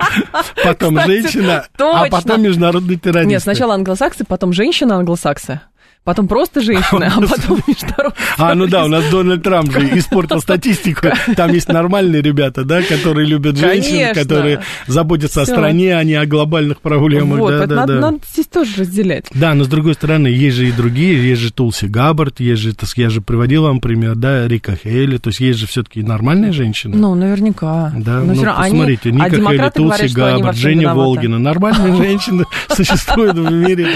[0.62, 3.30] потом женщина, а потом международные террористы.
[3.30, 5.60] Нет, сначала англосаксы, потом женщина англосаксы
[6.04, 8.14] потом просто женщины, а потом международные.
[8.38, 11.08] А, ну да, у нас Дональд Трамп же испортил статистику.
[11.36, 16.26] Там есть нормальные ребята, да, которые любят женщин, которые заботятся о стране, а не о
[16.26, 17.38] глобальных проблемах.
[17.38, 19.26] Вот, надо, здесь тоже разделять.
[19.34, 22.74] Да, но с другой стороны, есть же и другие, есть же Тулси Габбард, есть же,
[22.96, 26.96] я же приводил вам пример, да, Рика Хейли, то есть есть же все-таки нормальные женщины.
[26.96, 27.92] Ну, наверняка.
[27.96, 30.94] Да, но ну, посмотрите, Ника а Хейли, Тулси Габбард, Женя.
[30.94, 33.88] Волгина, нормальные женщины существуют в мире.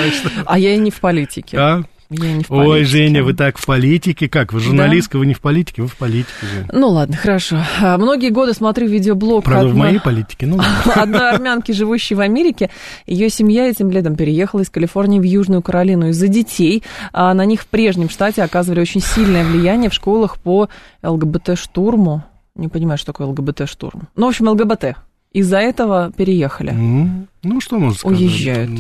[0.47, 1.57] А я и не в политике.
[2.11, 2.71] Я не в политике.
[2.71, 4.29] Ой, Женя, вы так в политике.
[4.29, 4.53] Как?
[4.53, 5.19] Вы журналистка, да?
[5.19, 6.69] вы не в политике, вы в политике, Женя.
[6.73, 7.59] Ну ладно, хорошо.
[7.83, 9.45] А, многие годы смотрю видеоблог.
[9.45, 9.75] Правда, одна...
[9.75, 10.59] в моей политике, ну
[10.95, 12.71] Одной армянки, живущей в Америке.
[13.07, 16.83] Ее семья этим летом переехала из Калифорнии в Южную Каролину из-за детей.
[17.13, 20.71] А на них в прежнем штате оказывали очень сильное влияние в школах по
[21.03, 22.25] ЛГБТ-штурму.
[22.55, 24.09] Не понимаю, что такое ЛГБТ-штурм.
[24.17, 24.97] Ну, в общем, ЛГБТ
[25.39, 26.75] из-за этого переехали.
[27.45, 28.21] Ну, что можно сказать?
[28.21, 28.71] Уезжают.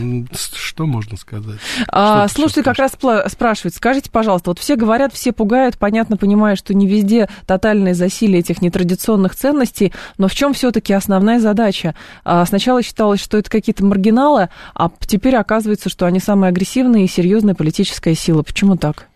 [0.54, 1.58] Что можно сказать?
[1.88, 6.56] А, что слушайте, как раз спрашивают, скажите, пожалуйста, вот все говорят, все пугают, понятно, понимая,
[6.56, 11.94] что не везде тотальное засилие этих нетрадиционных ценностей, но в чем все-таки основная задача?
[12.24, 17.08] А, сначала считалось, что это какие-то маргиналы, а теперь оказывается, что они самая агрессивная и
[17.08, 18.42] серьезная политическая сила.
[18.42, 19.07] Почему так?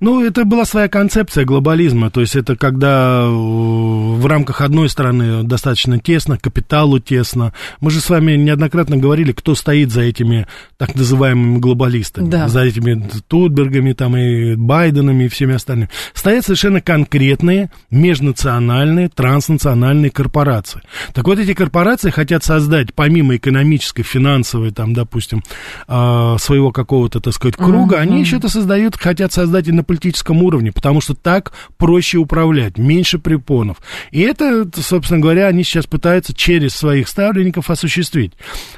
[0.00, 5.98] Ну, это была своя концепция глобализма, то есть это когда в рамках одной страны достаточно
[5.98, 7.52] тесно, капиталу тесно.
[7.80, 12.48] Мы же с вами неоднократно говорили, кто стоит за этими так называемыми глобалистами, да.
[12.48, 15.90] за этими Тутбергами, там, и Байденами, и всеми остальными.
[16.14, 20.82] Стоят совершенно конкретные межнациональные, транснациональные корпорации.
[21.12, 25.42] Так вот, эти корпорации хотят создать, помимо экономической, финансовой, там, допустим,
[25.88, 28.00] а, своего какого-то, так сказать, круга, mm-hmm.
[28.00, 32.78] они еще это создают, хотят создать и на политическом уровне, потому что так проще управлять,
[32.78, 33.78] меньше препонов.
[34.10, 38.32] И это, собственно говоря, они сейчас пытаются через своих ставленников осуществить.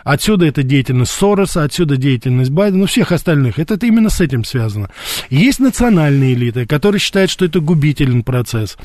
[0.04, 3.58] Отсюда эта деятельность Сороса, отсюда деятельность Байдена, ну, всех остальных.
[3.58, 4.90] Это, это именно с этим связано.
[5.30, 8.76] Есть национальные элиты, которые считают, что это губительный процесс.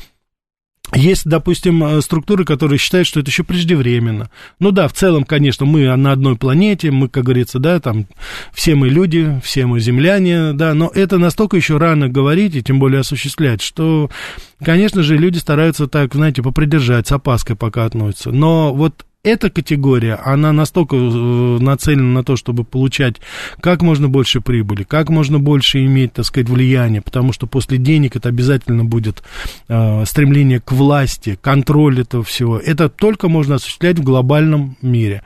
[0.94, 4.30] Есть, допустим, э, структуры, которые считают, что это еще преждевременно.
[4.60, 8.06] Ну да, в целом, конечно, мы на одной планете, мы, как говорится, да, там,
[8.52, 12.78] все мы люди, все мы земляне, да, но это настолько еще рано говорить и тем
[12.78, 14.10] более осуществлять, что,
[14.62, 18.30] конечно же, люди стараются так, знаете, попридержать, с опаской пока относятся.
[18.30, 23.16] Но вот эта категория, она настолько э, нацелена на то, чтобы получать
[23.60, 28.16] как можно больше прибыли, как можно больше иметь, так сказать, влияние, потому что после денег
[28.16, 29.22] это обязательно будет
[29.68, 32.58] э, стремление к власти, контроль этого всего.
[32.58, 35.22] Это только можно осуществлять в глобальном мире.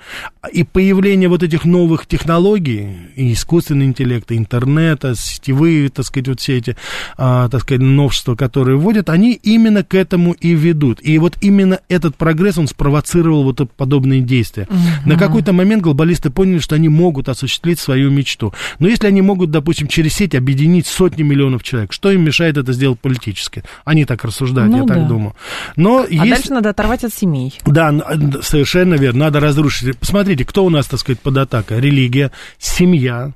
[0.52, 6.40] И появление вот этих новых технологий, и искусственный интеллект, и интернета, сетевые, так сказать, вот
[6.40, 11.00] все эти, э, так сказать, новшества, которые вводят, они именно к этому и ведут.
[11.02, 14.66] И вот именно этот прогресс, он спровоцировал вот подобные действия.
[14.68, 15.08] Угу.
[15.08, 18.52] На какой-то момент глобалисты поняли, что они могут осуществить свою мечту.
[18.78, 22.74] Но если они могут, допустим, через сеть объединить сотни миллионов человек, что им мешает это
[22.74, 23.62] сделать политически?
[23.86, 24.94] Они так рассуждают, ну, я да.
[24.94, 25.34] так думаю.
[25.76, 26.30] Но а есть...
[26.30, 27.58] дальше надо оторвать от семей.
[27.64, 27.94] Да,
[28.42, 29.26] совершенно верно.
[29.26, 29.96] Надо разрушить.
[29.96, 31.80] Посмотрите, кто у нас, так сказать, под атакой?
[31.80, 33.32] Религия, семья,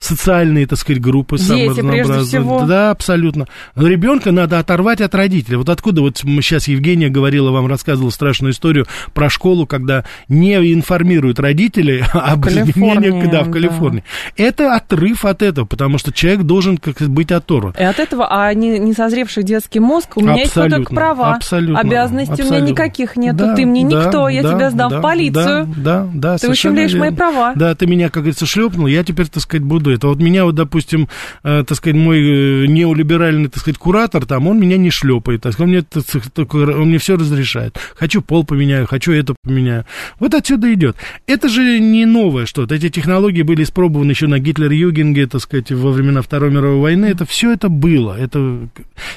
[0.00, 2.64] социальные, так сказать, группы Дети, прежде всего.
[2.64, 3.46] Да, абсолютно.
[3.74, 5.56] Но ребенка надо оторвать от родителей.
[5.56, 11.38] Вот откуда вот сейчас Евгения говорила, вам рассказывала страшную историю про школу, когда не информируют
[11.38, 14.02] родителей об изменениях да, в Калифорнии.
[14.36, 14.44] Да.
[14.44, 17.74] Это отрыв от этого, потому что человек должен как быть оторван.
[17.78, 21.34] И от этого, а не, не созревший детский мозг, у меня абсолютно, есть только права.
[21.34, 21.78] Абсолютно.
[21.78, 22.56] Обязанностей абсолютно.
[22.56, 23.38] у меня никаких нету.
[23.38, 25.66] Да, ты мне да, никто, я да, тебя сдам да, в полицию.
[25.76, 26.38] Да, да, да.
[26.38, 27.52] Ты ущемляешь мои права.
[27.54, 30.10] Да, ты меня, как говорится, шлепнул, я теперь, так сказать, буду поводу этого.
[30.12, 31.08] Вот меня, вот, допустим,
[31.42, 35.52] э, так сказать, мой э, неолиберальный, так сказать, куратор, там, он меня не шлепает, так
[35.52, 36.02] сказать, он мне,
[36.34, 37.78] так, он мне все разрешает.
[37.96, 39.84] Хочу пол поменяю, хочу это поменяю.
[40.18, 40.96] Вот отсюда идет.
[41.26, 42.74] Это же не новое что-то.
[42.74, 47.06] Эти технологии были испробованы еще на Гитлер-Югенге, так сказать, во времена Второй мировой войны.
[47.06, 48.18] Это все это было.
[48.18, 48.68] Это...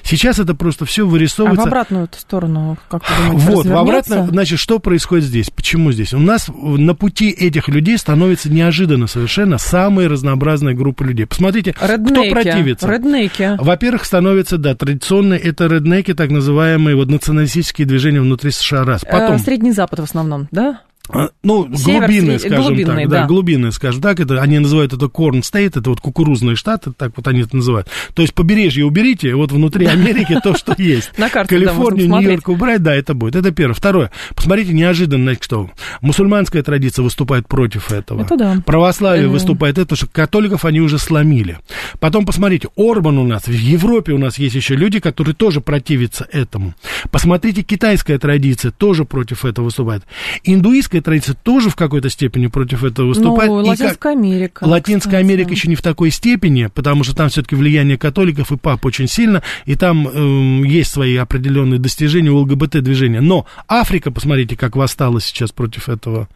[0.03, 1.63] Сейчас это просто все вырисовывается.
[1.63, 5.49] А в обратную сторону, как вы думаете, Вот, в обратную, значит, что происходит здесь?
[5.49, 6.13] Почему здесь?
[6.13, 11.26] У нас на пути этих людей становится неожиданно совершенно самые разнообразные группы людей.
[11.26, 12.89] Посмотрите, реднеки, кто противится.
[12.89, 13.58] Реднеки.
[13.58, 18.86] Во-первых, становится, да, традиционные это реднеки, так называемые вот националистические движения внутри США.
[18.86, 19.02] Раз.
[19.02, 19.36] Потом...
[19.36, 20.82] Э, Средний Запад в основном, да?
[21.09, 23.21] А, ну, Север, глубинные, скажем глубинные, так, да.
[23.21, 27.11] да, глубинные, скажем так, это, они называют это Корн Стейт, это вот кукурузные штаты, так
[27.17, 27.89] вот они это называют.
[28.13, 31.11] То есть побережье уберите, вот внутри Америки то, что есть.
[31.17, 33.35] На карте, Калифорнию, Нью-Йорк убрать, да, это будет.
[33.35, 33.75] Это первое.
[33.75, 34.11] Второе.
[34.33, 38.21] Посмотрите, неожиданно, что мусульманская традиция выступает против этого.
[38.21, 38.63] Это да.
[38.65, 41.59] Православие выступает это, что католиков они уже сломили.
[41.99, 46.25] Потом посмотрите, Орбан у нас, в Европе у нас есть еще люди, которые тоже противятся
[46.31, 46.75] этому.
[47.11, 50.03] Посмотрите, китайская традиция тоже против этого выступает.
[50.45, 53.49] Индуистская латинская традиция тоже в какой-то степени против этого выступает.
[53.49, 54.12] Ну, Латинская.
[54.12, 54.63] Америка.
[54.63, 55.23] Латинская кстати.
[55.23, 59.08] Америка еще не в такой степени, потому что там все-таки влияние католиков и пап очень
[59.08, 63.21] сильно, и там э, есть свои определенные достижения у ЛГБТ-движения.
[63.21, 66.27] Но Африка, посмотрите, как восстала сейчас против этого.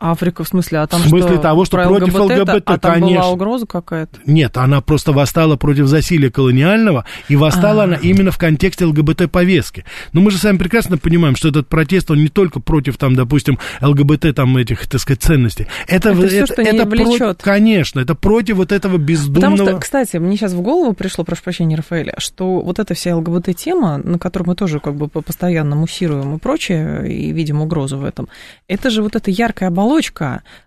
[0.00, 2.92] Африка, в смысле, а там В смысле что, того, что против ЛГБТ, ЛГБТ а там
[2.94, 3.20] конечно.
[3.20, 4.20] была угроза какая-то?
[4.26, 7.84] Нет, она просто восстала против засилия колониального, и восстала А-а-а.
[7.84, 9.84] она именно в контексте ЛГБТ-повестки.
[10.12, 13.58] Но мы же сами прекрасно понимаем, что этот протест, он не только против, там, допустим,
[13.80, 15.66] ЛГБТ, там, этих, так сказать, ценностей.
[15.88, 17.38] Это, это, все, что это не влечет.
[17.38, 17.44] Про...
[17.44, 19.50] Конечно, это против вот этого бездумного...
[19.50, 23.16] Потому что, кстати, мне сейчас в голову пришло, прошу прощения, Рафаэля, что вот эта вся
[23.16, 28.04] ЛГБТ-тема, на которую мы тоже как бы постоянно муссируем и прочее, и видим угрозу в
[28.04, 28.28] этом,
[28.68, 29.87] это же вот эта яркая оболочка,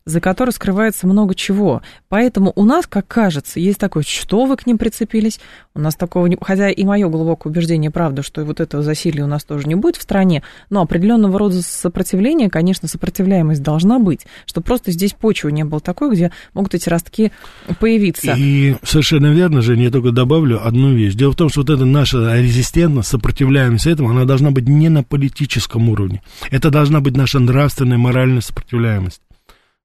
[0.05, 1.81] за которой скрывается много чего.
[2.09, 5.39] Поэтому у нас, как кажется, есть такое, что вы к ним прицепились,
[5.73, 6.37] у нас такого не...
[6.41, 9.97] Хотя и мое глубокое убеждение, правда, что вот этого засилия у нас тоже не будет
[9.97, 15.63] в стране, но определенного рода сопротивление, конечно, сопротивляемость должна быть, что просто здесь почва не
[15.63, 17.31] было такой, где могут эти ростки
[17.79, 18.33] появиться.
[18.37, 21.13] И совершенно верно, Женя, я только добавлю одну вещь.
[21.13, 25.03] Дело в том, что вот эта наша резистентность, сопротивляемость этому, она должна быть не на
[25.03, 26.21] политическом уровне.
[26.49, 29.10] Это должна быть наша нравственная, моральная сопротивляемость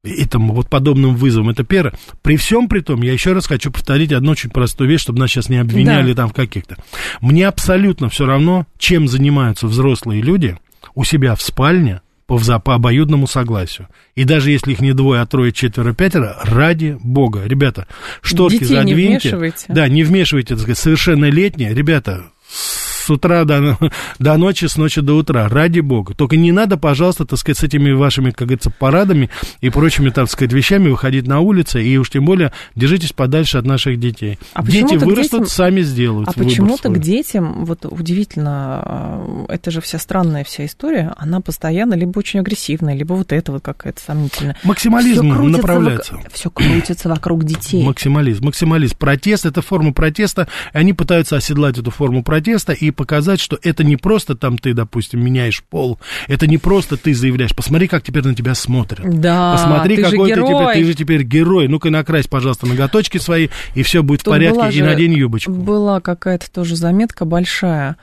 [0.05, 1.51] этому вот подобным вызовам.
[1.51, 1.95] Это первое.
[2.23, 5.31] При всем при том, я еще раз хочу повторить одну очень простую вещь, чтобы нас
[5.31, 6.23] сейчас не обвиняли да.
[6.23, 6.77] там в каких-то.
[7.21, 10.59] Мне абсолютно все равно, чем занимаются взрослые люди
[10.95, 13.89] у себя в спальне, по, по обоюдному согласию.
[14.15, 17.45] И даже если их не двое, а трое, четверо, пятеро, ради бога.
[17.45, 17.87] Ребята,
[18.21, 18.95] шторки Детей задвиньте.
[18.95, 19.65] Не вмешивайте.
[19.69, 21.73] Да, не вмешивайте, так сказать, совершеннолетние.
[21.73, 22.25] Ребята,
[23.07, 23.79] с утра до,
[24.19, 26.14] до ночи, с ночи до утра, ради бога.
[26.14, 30.29] Только не надо, пожалуйста, так сказать, с этими вашими, как говорится, парадами и прочими, так
[30.31, 34.38] сказать, вещами выходить на улицы, и уж тем более держитесь подальше от наших детей.
[34.55, 35.47] А Дети вырастут, детям...
[35.47, 41.14] сами сделают А почему-то к детям, вот удивительно, а, это же вся странная вся история,
[41.16, 44.57] она постоянно либо очень агрессивная, либо вот это вот какая-то сомнительная.
[44.64, 46.14] Максимализм всё направляется.
[46.14, 46.33] Вок...
[46.33, 47.85] Все крутится вокруг детей.
[47.85, 48.97] Максимализм, максимализм.
[48.99, 53.85] Протест– это форма протеста, и они пытаются оседлать эту форму протеста и показать, что это
[53.85, 58.25] не просто там ты, допустим, меняешь пол, это не просто ты заявляешь, посмотри, как теперь
[58.25, 59.09] на тебя смотрят.
[59.21, 60.49] Да, Посмотри, ты какой же ты герой.
[60.49, 61.69] теперь, ты же теперь герой.
[61.69, 65.53] Ну-ка накрась, пожалуйста, ноготочки свои, и все будет Тут в порядке, и надень юбочку.
[65.53, 67.97] Была какая-то тоже заметка большая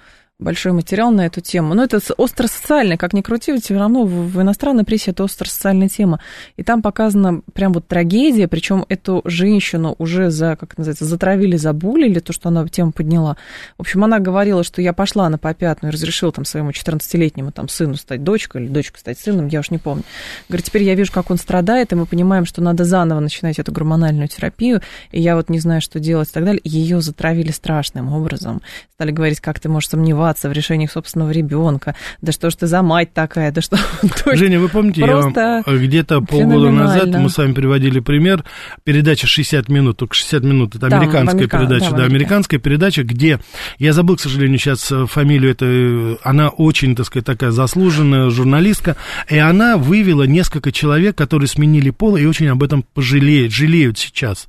[0.43, 1.73] большой материал на эту тему.
[1.73, 6.19] Но это остро-социальная, как ни крути, все равно в, иностранной прессе это остро-социальная тема.
[6.58, 12.19] И там показана прям вот трагедия, причем эту женщину уже за, как называется, затравили, забулили,
[12.19, 13.38] то, что она тему подняла.
[13.77, 17.69] В общем, она говорила, что я пошла на попятную и разрешила там своему 14-летнему там
[17.69, 20.03] сыну стать дочкой или дочкой стать сыном, я уж не помню.
[20.49, 23.71] Говорит, теперь я вижу, как он страдает, и мы понимаем, что надо заново начинать эту
[23.71, 26.62] гормональную терапию, и я вот не знаю, что делать и так далее.
[26.63, 28.62] Ее затравили страшным образом.
[28.93, 31.95] Стали говорить, как ты можешь сомневаться сомневаться в решениях собственного ребенка.
[32.21, 33.77] Да что ж ты за мать такая, да что...
[34.35, 35.33] Женя, вы помните, я вам
[35.65, 38.43] где-то полгода назад мы с вами приводили пример,
[38.83, 43.39] передача 60 минут, только 60 минут, это американская Америка, передача, да, да американская передача, где,
[43.77, 48.95] я забыл, к сожалению, сейчас э, фамилию, это, она очень, так сказать, такая заслуженная журналистка,
[49.29, 54.47] и она вывела несколько человек, которые сменили пол и очень об этом пожалеют, жалеют сейчас.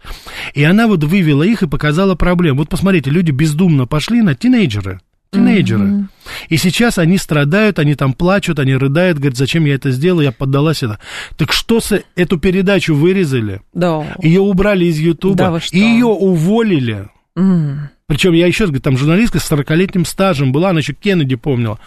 [0.54, 2.58] И она вот вывела их и показала проблему.
[2.58, 5.00] Вот посмотрите, люди бездумно пошли на тинейджеры,
[5.34, 5.84] тинейджеры.
[5.84, 6.06] Mm-hmm.
[6.48, 10.32] И сейчас они страдают, они там плачут, они рыдают, говорят, зачем я это сделал, я
[10.32, 10.98] поддалась это.
[11.36, 13.60] Так что с эту передачу вырезали?
[13.72, 14.16] Да.
[14.22, 17.08] Ее убрали из Ютуба, да, и ее уволили.
[17.36, 17.88] Mm.
[18.06, 21.78] Причем я еще раз говорю, там журналистка с 40-летним стажем была, она еще Кеннеди помнила.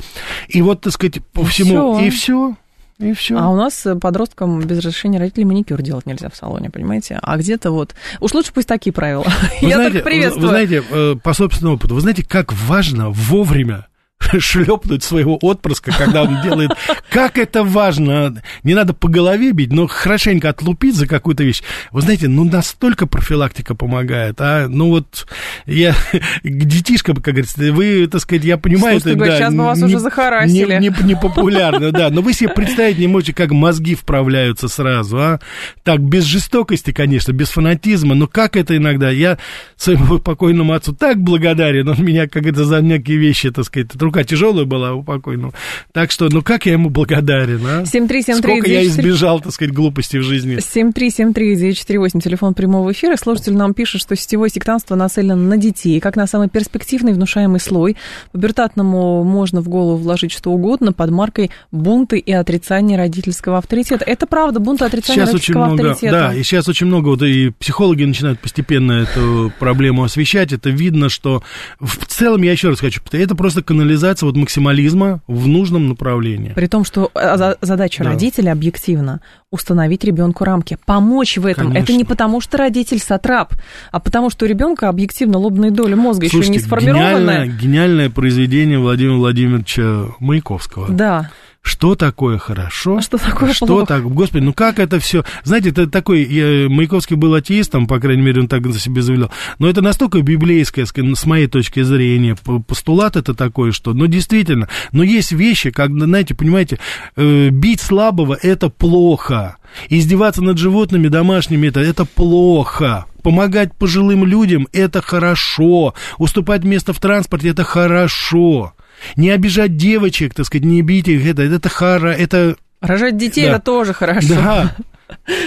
[0.48, 2.06] И вот, так сказать, по всему, все.
[2.06, 2.56] и все.
[3.00, 3.38] И все.
[3.38, 7.20] А у нас подросткам без разрешения родителей маникюр делать нельзя в салоне, понимаете?
[7.22, 7.94] А где-то вот...
[8.20, 9.24] Уж лучше пусть такие правила.
[9.62, 10.44] Вы Я знаете, приветствую.
[10.44, 13.87] Вы знаете, э, по собственному опыту, вы знаете, как важно вовремя
[14.40, 16.72] шлепнуть своего отпрыска, когда он делает...
[17.10, 18.42] Как это важно!
[18.64, 21.62] Не надо по голове бить, но хорошенько отлупить за какую-то вещь.
[21.92, 24.68] Вы знаете, ну настолько профилактика помогает, а?
[24.68, 25.28] Ну вот
[25.66, 25.96] я...
[26.44, 29.00] Детишка, как говорится, вы, так сказать, я понимаю...
[29.00, 30.74] Слушайте, это, да, сейчас бы вас не, уже захарасили.
[30.80, 32.10] Не, не, не популярно, да.
[32.10, 35.40] Но вы себе представить не можете, как мозги вправляются сразу, а?
[35.84, 39.10] Так, без жестокости, конечно, без фанатизма, но как это иногда?
[39.10, 39.38] Я
[39.76, 44.24] своему покойному отцу так благодарен, он меня, как это, за некие вещи, так сказать, рука
[44.24, 45.54] тяжелая была у покойного.
[45.92, 47.82] Так что, ну как я ему благодарен, а?
[47.84, 50.58] 7373948, Сколько я избежал, так сказать, глупостей в жизни.
[50.58, 53.16] 7373948, телефон прямого эфира.
[53.16, 57.98] Слушатель нам пишет, что сетевое сектантство нацелено на детей, как на самый перспективный внушаемый слой.
[58.32, 64.06] Пубертатному можно в голову вложить что угодно под маркой бунты и отрицание родительского авторитета.
[64.06, 66.20] Это правда, бунты и отрицание сейчас родительского очень много, авторитета.
[66.20, 70.54] Да, и сейчас очень много, вот и психологи начинают постепенно эту проблему освещать.
[70.54, 71.44] Это видно, что
[71.80, 75.90] в целом, я еще раз хочу повторить, это просто канализация реализация вот максимализма в нужном
[75.90, 76.54] направлении.
[76.54, 78.12] При том, что э, задача да.
[78.12, 79.22] родителя объективно
[79.52, 81.68] установить ребенку рамки, помочь в этом.
[81.68, 81.84] Конечно.
[81.84, 83.54] Это не потому, что родитель сатрап,
[83.92, 87.46] а потому, что у ребенка объективно лобная доля мозга Слушайте, еще не сформированная.
[87.46, 90.88] Гениальное, гениальное произведение Владимира Владимировича Маяковского.
[90.90, 91.32] Да
[91.62, 93.86] что такое хорошо, а что такое что плохо?
[93.86, 98.22] так, господи, ну как это все, знаете, это такой, я, Маяковский был атеистом, по крайней
[98.22, 102.38] мере, он так за себя заявлял, но это настолько библейское, с моей точки зрения,
[102.68, 106.80] постулат это такой, что, ну действительно, но есть вещи, как, знаете, понимаете,
[107.16, 109.58] э, бить слабого это плохо,
[109.90, 117.00] издеваться над животными домашними это, это плохо, помогать пожилым людям это хорошо, уступать место в
[117.00, 118.74] транспорте это хорошо.
[119.16, 122.56] Не обижать девочек, так сказать, не бить их, это, это хара, это...
[122.82, 123.54] Рожать детей да.
[123.54, 124.36] это тоже хорошо.
[124.36, 124.76] Да.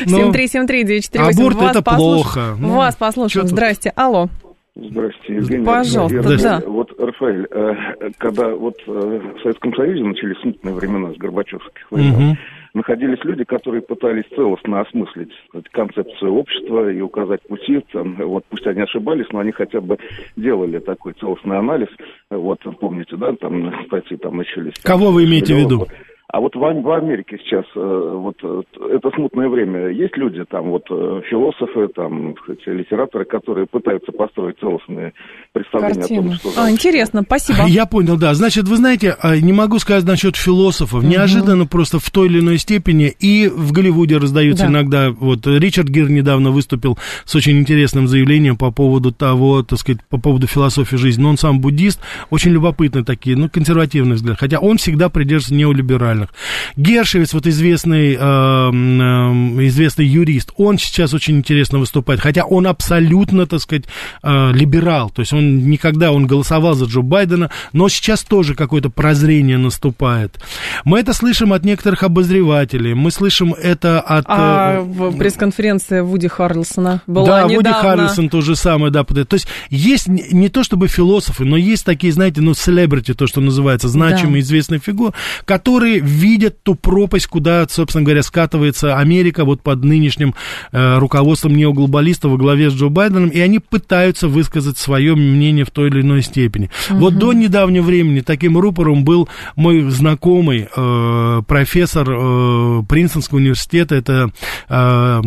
[0.07, 1.18] 7373948.
[1.18, 2.22] Аборт вас это послуш...
[2.22, 2.57] плохо.
[2.59, 3.46] Ну, вас послушаем.
[3.46, 3.92] Здрасте.
[3.94, 4.28] Алло.
[4.74, 5.64] Здравствуйте, Евгений.
[5.64, 6.62] Пожалуйста, я, да.
[6.66, 12.30] Вот, Рафаэль, э, когда вот э, в Советском Союзе начались смутные времена с Горбачевских времен,
[12.30, 12.36] угу.
[12.75, 15.33] Находились люди, которые пытались целостно осмыслить
[15.73, 17.85] концепцию общества и указать пути.
[17.93, 19.99] Там, вот пусть они ошибались, но они хотя бы
[20.37, 21.89] делали такой целостный анализ.
[22.31, 24.75] Вот, помните, да, там статьи там начались.
[24.83, 25.87] Кого вы имеете в виду?
[26.33, 28.62] А вот в, в Америке сейчас, э, вот э,
[28.95, 35.12] это смутное время, есть люди, там вот э, философы, там литераторы, которые пытаются построить целостные
[35.53, 36.20] представления Картину.
[36.20, 36.62] о том, что...
[36.62, 37.64] А, интересно, спасибо.
[37.66, 38.35] Я понял, да.
[38.35, 41.01] Значит, вы знаете, не могу сказать насчет философов.
[41.01, 41.09] Угу.
[41.09, 44.70] Неожиданно просто в той или иной степени и в Голливуде раздаются да.
[44.70, 45.11] иногда...
[45.11, 50.20] Вот Ричард Гир недавно выступил с очень интересным заявлением по поводу того, так сказать, по
[50.20, 51.22] поводу философии жизни.
[51.22, 52.01] Но он сам буддист,
[52.31, 54.39] очень любопытные такие, ну, консервативный взгляд.
[54.39, 56.31] Хотя он всегда придерживается неолиберального профессиональных.
[56.77, 63.47] Гершевец, вот известный, э, э, известный юрист, он сейчас очень интересно выступает, хотя он абсолютно,
[63.47, 63.85] так сказать,
[64.23, 68.91] э, либерал, то есть он никогда, он голосовал за Джо Байдена, но сейчас тоже какое-то
[68.91, 70.41] прозрение наступает.
[70.85, 74.25] Мы это слышим от некоторых обозревателей, мы слышим это от...
[74.29, 77.57] А в пресс-конференции Вуди Харрелсона была Да, недавно.
[77.57, 79.05] Вуди Харрельсон то же самое, да.
[79.05, 83.41] То есть есть не то чтобы философы, но есть такие, знаете, ну, селебрити, то, что
[83.41, 84.47] называется, значимые, да.
[84.47, 85.12] известные фигуры,
[85.45, 90.34] которые видят ту пропасть, куда, собственно говоря, скатывается Америка вот под нынешним
[90.72, 95.70] э, руководством неоглобалистов во главе с Джо Байденом, и они пытаются высказать свое мнение в
[95.70, 96.70] той или иной степени.
[96.90, 96.98] Угу.
[96.98, 104.30] Вот до недавнего времени таким рупором был мой знакомый э, профессор э, Принстонского университета, это...
[104.68, 105.20] Э,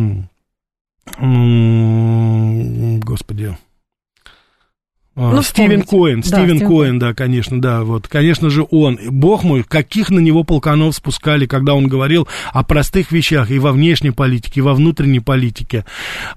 [3.00, 3.56] господи,
[5.16, 9.62] ну, Стивен Коэн, да, Стивен Коэн, да, конечно, да, вот, конечно же, он, бог мой,
[9.62, 14.58] каких на него полканов спускали, когда он говорил о простых вещах и во внешней политике,
[14.58, 15.84] и во внутренней политике,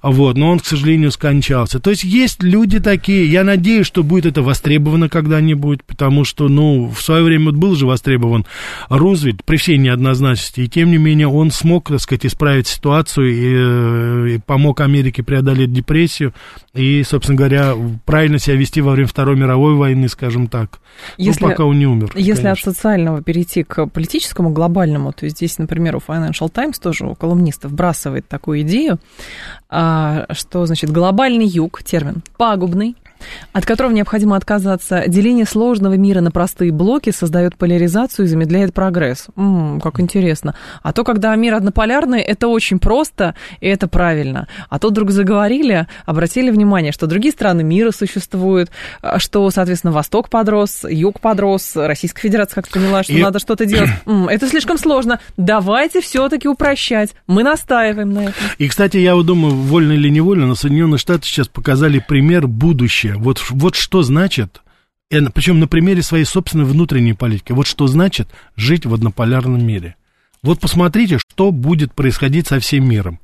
[0.00, 1.80] вот, но он, к сожалению, скончался.
[1.80, 6.86] То есть есть люди такие, я надеюсь, что будет это востребовано когда-нибудь, потому что, ну,
[6.86, 8.46] в свое время вот был же востребован
[8.88, 13.54] Рузвельт при всей неоднозначности, и тем не менее он смог, так сказать, исправить ситуацию и,
[13.56, 16.32] э, и помог Америке преодолеть депрессию,
[16.74, 17.74] и, собственно говоря,
[18.04, 20.78] правильно себя вести вести во время Второй мировой войны, скажем так.
[21.16, 22.12] Ну, если, ну, пока он не умер.
[22.14, 22.70] Если конечно.
[22.70, 27.72] от социального перейти к политическому, глобальному, то здесь, например, у Financial Times тоже у колумнистов
[27.72, 28.98] вбрасывает такую идею,
[29.70, 32.96] а, что, значит, глобальный юг, термин, пагубный,
[33.52, 35.04] от которого необходимо отказаться.
[35.06, 39.26] Деление сложного мира на простые блоки создает поляризацию и замедляет прогресс.
[39.36, 40.54] М-м, как интересно.
[40.82, 44.48] А то, когда мир однополярный, это очень просто, и это правильно.
[44.68, 48.70] А то вдруг заговорили, обратили внимание, что другие страны мира существуют,
[49.02, 53.22] а что, соответственно, Восток подрос, Юг подрос, Российская Федерация как поняла, что и...
[53.22, 53.90] надо что-то делать.
[54.06, 55.20] М-м, это слишком сложно.
[55.36, 57.14] Давайте все-таки упрощать.
[57.26, 58.34] Мы настаиваем на этом.
[58.58, 62.46] И, кстати, я вот думаю, вольно или невольно, но Соединенные Штаты сейчас показали пример
[63.16, 63.24] будущее.
[63.24, 64.62] Вот, вот что значит
[65.08, 67.52] причем на примере своей собственной внутренней политики.
[67.52, 69.96] Вот что значит жить в однополярном мире.
[70.42, 73.18] Вот посмотрите, что будет происходить со всем миром.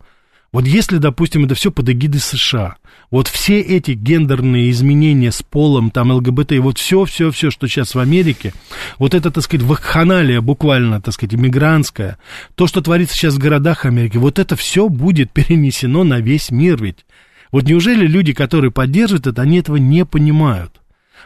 [0.50, 2.76] Вот если, допустим, это все под эгидой США,
[3.10, 8.54] вот все эти гендерные изменения с полом, там, ЛГБТ, вот все-все-все, что сейчас в Америке,
[8.98, 12.18] вот это, так сказать, вакханалия буквально, так сказать, иммигрантская,
[12.54, 16.80] то, что творится сейчас в городах Америки, вот это все будет перенесено на весь мир
[16.80, 17.04] ведь.
[17.54, 20.80] Вот неужели люди, которые поддерживают это, они этого не понимают?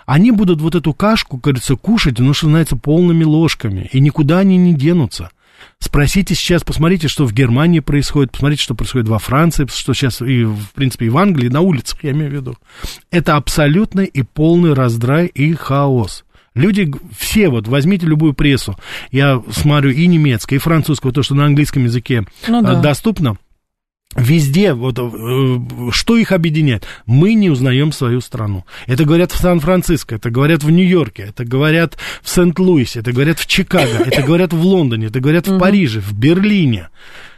[0.05, 4.59] Они будут вот эту кашку, кажется, кушать, ну, что называется, полными ложками, и никуда они
[4.59, 5.31] не денутся.
[5.79, 10.45] Спросите сейчас, посмотрите, что в Германии происходит, посмотрите, что происходит во Франции, что сейчас и,
[10.45, 12.59] в принципе, и в Англии, на улицах, я имею в виду.
[13.11, 16.27] Это абсолютный и полный раздрай и хаос.
[16.55, 18.77] Люди, все вот, возьмите любую прессу,
[19.13, 22.83] я смотрю и немецкую, и французскую, то, что на английском языке ну, да.
[22.83, 23.39] доступно,
[24.19, 26.87] Везде, вот, э, что их объединяет?
[27.07, 28.65] Мы не узнаем свою страну.
[28.87, 33.47] Это говорят в Сан-Франциско, это говорят в Нью-Йорке, это говорят в Сент-Луисе, это говорят в
[33.47, 36.89] Чикаго, это говорят в Лондоне, это говорят в Париже, в Берлине.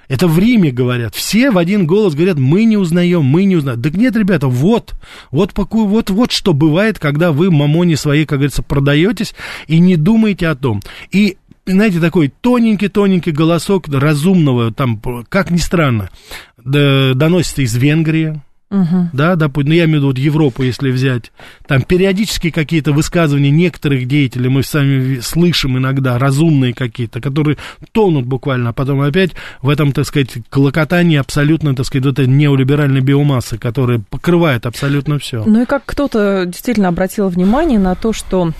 [0.08, 1.14] Это в Риме говорят.
[1.14, 3.80] Все в один голос говорят, мы не узнаем, мы не узнаем.
[3.80, 4.94] Так нет, ребята, вот,
[5.30, 9.36] вот, вот, вот что бывает, когда вы мамоне своей, как говорится, продаетесь
[9.68, 10.82] и не думаете о том.
[11.12, 11.36] И
[11.70, 16.10] знаете, такой тоненький-тоненький голосок разумного, там, как ни странно,
[16.56, 18.40] доносится из Венгрии,
[18.70, 19.08] Угу.
[19.12, 21.32] Да, допустим, ну, я имею в виду вот Европу, если взять,
[21.66, 27.56] там периодически какие-то высказывания некоторых деятелей мы сами слышим иногда, разумные какие-то, которые
[27.90, 32.28] тонут буквально, а потом опять в этом, так сказать, клокотании абсолютно, так сказать, вот этой
[32.28, 35.42] неолиберальной биомассы, которая покрывает абсолютно все.
[35.44, 38.52] Ну и как кто-то действительно обратил внимание на то, что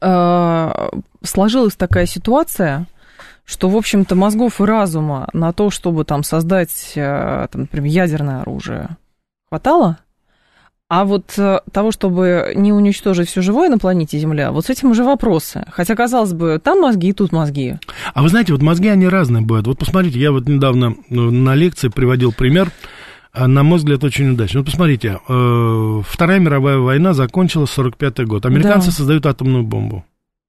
[0.00, 2.86] сложилась такая ситуация,
[3.48, 8.42] что, в общем-то, мозгов и разума на то, чтобы там создать, э, там, например, ядерное
[8.42, 8.90] оружие,
[9.48, 9.98] хватало,
[10.90, 14.90] а вот э, того, чтобы не уничтожить все живое на планете Земля, вот с этим
[14.90, 15.64] уже вопросы.
[15.70, 17.76] Хотя, казалось бы, там мозги и тут мозги.
[18.12, 19.66] А вы знаете, вот мозги, они разные бывают.
[19.66, 22.70] Вот посмотрите, я вот недавно ну, на лекции приводил пример,
[23.46, 24.60] на мой взгляд, очень удачно.
[24.60, 28.46] Вот посмотрите, э, Вторая мировая война закончилась в 1945 год.
[28.46, 28.92] Американцы да.
[28.92, 30.04] создают атомную бомбу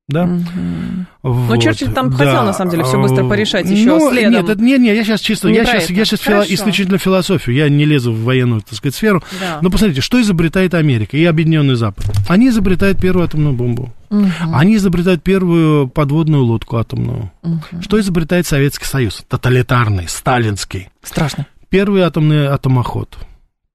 [0.10, 0.24] да.
[0.24, 1.06] Угу.
[1.22, 1.50] Вот.
[1.50, 2.18] Но Черчилль там да.
[2.18, 4.34] хотел, на самом деле, все быстро порешать еще ну, следом.
[4.34, 7.56] Нет, это, нет, нет, я сейчас чисто, не я сейчас, я сейчас фило, исключительно философию,
[7.56, 9.24] я не лезу в военную, так сказать, сферу.
[9.40, 9.60] Да.
[9.62, 12.06] Но посмотрите, что изобретает Америка и Объединенный Запад?
[12.28, 13.94] Они изобретают первую атомную бомбу.
[14.10, 14.28] Угу.
[14.52, 17.32] Они изобретают первую подводную лодку атомную.
[17.44, 17.82] Угу.
[17.82, 19.24] Что изобретает Советский Союз?
[19.28, 20.90] Тоталитарный, сталинский.
[21.04, 21.46] Страшно.
[21.70, 23.18] Первый атомный атомоход.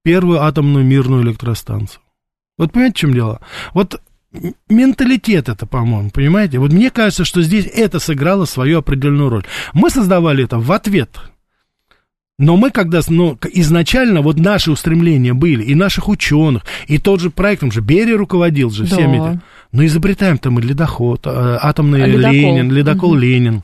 [0.02, 2.00] Первую атомную мирную электростанцию.
[2.58, 3.40] Вот понимаете, в чем дело?
[3.72, 4.00] Вот
[4.68, 6.58] менталитет это, по-моему, понимаете?
[6.58, 9.44] Вот мне кажется, что здесь это сыграло свою определенную роль.
[9.72, 11.18] Мы создавали это в ответ.
[12.36, 17.30] Но мы когда, ну, изначально вот наши устремления были, и наших ученых, и тот же
[17.30, 18.96] проект, он же Берия руководил же да.
[18.96, 19.40] всеми этими.
[19.70, 22.32] Но изобретаем там и ледоход, а, атомный а ледокол.
[22.32, 23.18] Ленин, ледокол угу.
[23.18, 23.62] Ленин.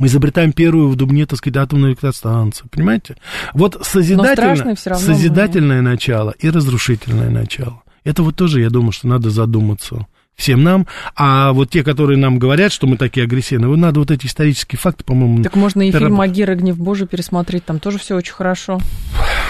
[0.00, 3.16] Мы изобретаем первую в Дубне, так сказать, атомную электростанцию, понимаете?
[3.52, 7.82] Вот созидательное, созидательное начало и разрушительное начало.
[8.02, 10.06] Это вот тоже, я думаю, что надо задуматься
[10.40, 14.10] всем нам, а вот те, которые нам говорят, что мы такие агрессивные, вот надо вот
[14.10, 15.42] эти исторические факты, по-моему...
[15.42, 16.54] Так можно и фильм «Агира.
[16.54, 18.80] Гнев Божий» пересмотреть, там тоже все очень хорошо.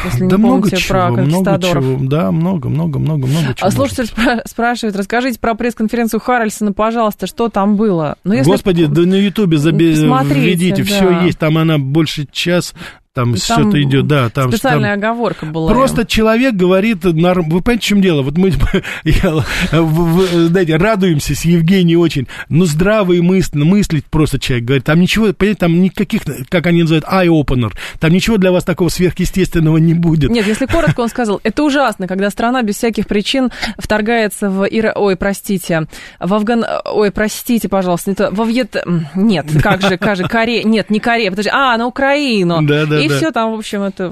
[0.05, 3.69] Если да не много чего, про много чего, да, много, много, много, много чего.
[3.69, 8.17] А слушатель спра- спрашивает, расскажите про пресс-конференцию Харрельсона, пожалуйста, что там было?
[8.25, 8.51] Ну, если...
[8.51, 9.93] Господи, да на Ютубе заби...
[9.93, 10.85] введите, да.
[10.85, 12.75] все есть, там она больше час
[13.13, 15.73] там, там что-то идет, да, там специальная там, оговорка была.
[15.73, 18.23] Просто человек говорит, вы понимаете, в чем дело?
[18.23, 18.53] Вот мы,
[19.05, 25.33] я, знаете, радуемся с Евгением очень, но здравые мысли, мыслить просто человек говорит, там ничего,
[25.33, 30.31] понимаете, там никаких, как они называют, eye-opener, там ничего для вас такого сверхъестественного не будет.
[30.31, 34.93] Нет, если коротко, он сказал, это ужасно, когда страна без всяких причин вторгается в Ира...
[34.95, 35.89] Ой, простите,
[36.21, 36.65] в Афган...
[36.85, 38.77] Ой, простите, пожалуйста, это во Вьет...
[39.17, 40.63] Нет, как же, как же, Корея...
[40.63, 42.63] Нет, не Корея, подожди, а, на Украину.
[42.63, 43.17] Да, да, и да.
[43.17, 44.05] все там, в общем, это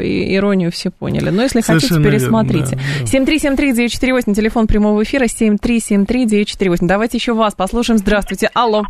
[0.00, 1.30] иронию все поняли.
[1.30, 2.76] Но если Совершенно хотите, пересмотрите.
[2.76, 3.34] Да, да.
[3.34, 6.76] 7373948, телефон прямого эфира, 7373948.
[6.82, 7.98] Давайте еще вас послушаем.
[7.98, 8.50] Здравствуйте.
[8.54, 8.84] Алло.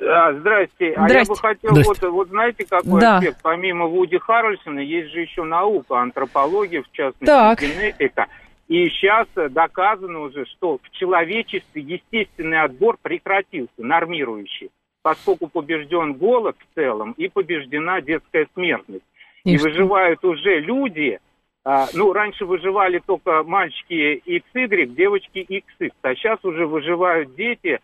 [0.00, 0.94] А, здрасте.
[0.96, 3.18] А я бы хотел, вот, вот знаете, какой да.
[3.18, 3.38] аспект?
[3.42, 7.60] Помимо Вуди Харрельсона, есть же еще наука, антропология, в частности, так.
[7.60, 8.26] генетика.
[8.68, 14.70] И сейчас доказано уже, что в человечестве естественный отбор прекратился, нормирующий,
[15.02, 19.04] поскольку побежден голод в целом и побеждена детская смертность.
[19.44, 21.18] И, и выживают уже люди,
[21.64, 27.80] а, ну, раньше выживали только мальчики XY, девочки XX, а сейчас уже выживают дети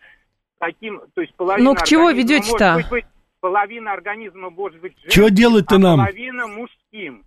[0.57, 2.83] таким, то есть половина Ну, к чего ведете-то?
[3.41, 5.99] Половина организма может быть женским, Что делать-то а нам?
[5.99, 7.23] половина мужским.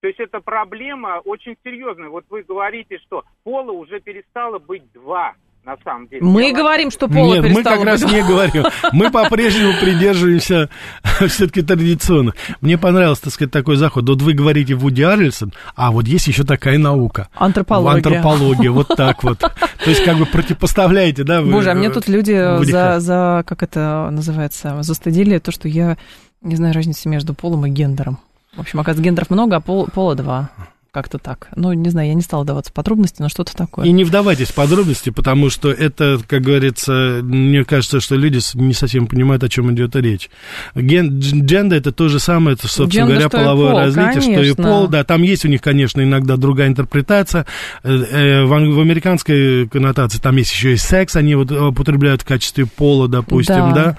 [0.00, 2.08] То есть это проблема очень серьезная.
[2.08, 6.22] Вот вы говорите, что пола уже перестало быть два на самом деле.
[6.22, 8.64] Мы Я говорим, что пола Нет, мы как раз не говорим.
[8.92, 10.68] Мы по-прежнему придерживаемся
[11.28, 12.34] все-таки традиционно.
[12.60, 14.08] Мне понравился, так сказать, такой заход.
[14.08, 17.28] Вот вы говорите Вуди Арельсон, а вот есть еще такая наука.
[17.34, 17.96] Антропология.
[17.96, 19.38] Антропология, вот так вот.
[19.38, 21.42] То есть как бы противопоставляете, да?
[21.42, 25.96] Боже, а мне тут люди за, за, как это называется, застыдили то, что я
[26.40, 28.18] не знаю разницы между полом и гендером.
[28.56, 30.50] В общем, оказывается, гендеров много, а пол, пола два.
[30.92, 31.48] Как-то так.
[31.56, 33.86] Ну, не знаю, я не стала даваться подробности, но что-то такое.
[33.86, 38.74] И не вдавайтесь в подробности, потому что это, как говорится, мне кажется, что люди не
[38.74, 40.28] совсем понимают, о чем идет речь.
[40.74, 44.32] Ген, дженда это то же самое, это, собственно Дженда, говоря, половое пол, развитие, конечно.
[44.34, 44.88] что и пол.
[44.88, 47.46] Да, там есть у них, конечно, иногда другая интерпретация.
[47.82, 52.26] Э, э, в, в американской коннотации там есть еще и секс, они вот употребляют в
[52.26, 53.72] качестве пола, допустим, да.
[53.72, 53.98] да?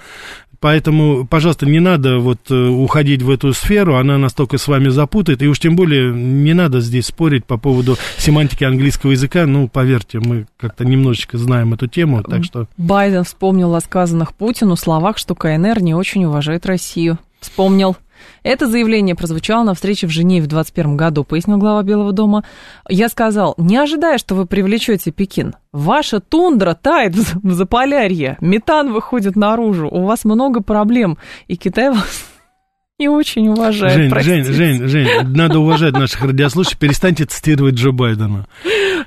[0.63, 5.41] Поэтому, пожалуйста, не надо вот э, уходить в эту сферу, она настолько с вами запутает,
[5.41, 9.45] и уж тем более не надо здесь спорить по поводу семантики английского языка.
[9.45, 12.67] Ну, поверьте, мы как-то немножечко знаем эту тему, так что...
[12.77, 17.19] Байден вспомнил о сказанных Путину словах, что КНР не очень уважает Россию.
[17.41, 17.97] Вспомнил.
[18.43, 22.43] Это заявление прозвучало на встрече в Женеве в 2021 году, пояснил глава Белого дома.
[22.89, 25.53] Я сказал, не ожидая, что вы привлечете Пекин.
[25.71, 31.17] Ваша тундра тает в Заполярье, метан выходит наружу, у вас много проблем,
[31.47, 32.25] и Китай вас
[32.99, 33.93] не очень уважает.
[33.93, 34.53] Жень, простите.
[34.53, 38.45] Жень, Жень, Жень, надо уважать наших радиослушателей, перестаньте цитировать Джо Байдена.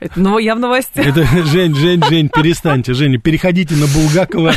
[0.01, 1.07] Это, ну, я в новостях.
[1.07, 4.53] Это, Жень, Жень, Жень, перестаньте, Женя, переходите на Булгакова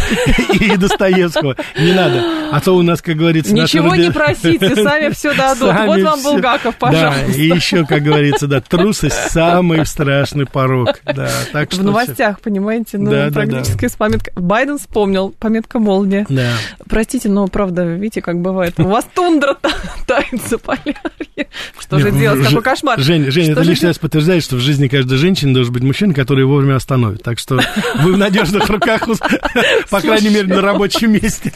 [0.59, 1.55] и Достоевского.
[1.77, 2.23] Не надо.
[2.51, 3.53] А то у нас, как говорится...
[3.53, 5.73] Ничего не просите, сами все дадут.
[5.85, 6.23] Вот вам.
[6.23, 7.23] Булгаков, пожалуйста.
[7.27, 10.99] Да, и еще, как говорится, да, трусость самый страшный порог.
[11.05, 13.89] Да, так что в новостях, понимаете, ну, да, практически да, да.
[13.89, 14.33] с пометкой.
[14.35, 16.25] Байден вспомнил, пометка молния.
[16.29, 16.53] Да.
[16.87, 18.79] Простите, но правда, видите, как бывает.
[18.79, 19.57] У вас тундра
[20.05, 21.47] тает за полярье.
[21.79, 22.45] Что же делать?
[22.45, 22.99] Какой кошмар.
[22.99, 26.45] Жень, Жень это лишний раз подтверждает, что в жизни каждой женщины должен быть мужчина, который
[26.45, 27.23] вовремя остановит.
[27.23, 27.59] Так что
[27.95, 29.07] вы в надежных руках,
[29.89, 31.53] по крайней мере, на рабочем месте.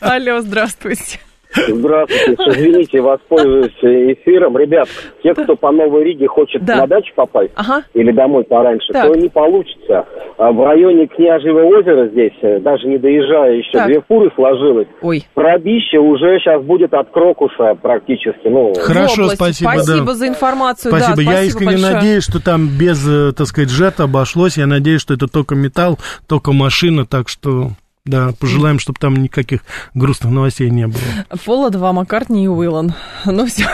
[0.00, 1.20] Алло, здравствуйте.
[1.68, 4.56] Здравствуйте, извините, воспользуюсь эфиром.
[4.58, 4.88] Ребят,
[5.22, 6.76] те, кто по Новой Риге хочет да.
[6.76, 7.82] на дачу попасть ага.
[7.94, 9.06] или домой пораньше, так.
[9.06, 10.06] то не получится.
[10.38, 13.86] А в районе Княжьего озера здесь, э, даже не доезжая еще, так.
[13.86, 14.88] две фуры сложилось.
[15.00, 15.24] Ой.
[15.34, 18.48] Пробище уже сейчас будет от Крокуса практически.
[18.48, 19.70] Ну, Хорошо, спасибо.
[19.70, 20.14] Спасибо да.
[20.14, 20.90] за информацию.
[20.90, 21.08] Спасибо.
[21.08, 21.94] Да, спасибо Я искренне большое.
[21.94, 24.58] надеюсь, что там без, э, так сказать, жета обошлось.
[24.58, 25.98] Я надеюсь, что это только металл,
[26.28, 27.70] только машина, так что...
[28.06, 29.62] Да, пожелаем, чтобы там никаких
[29.94, 31.02] грустных новостей не было.
[31.44, 32.94] Пола 2, Маккартни и Уиллан.
[33.24, 33.66] Ну все.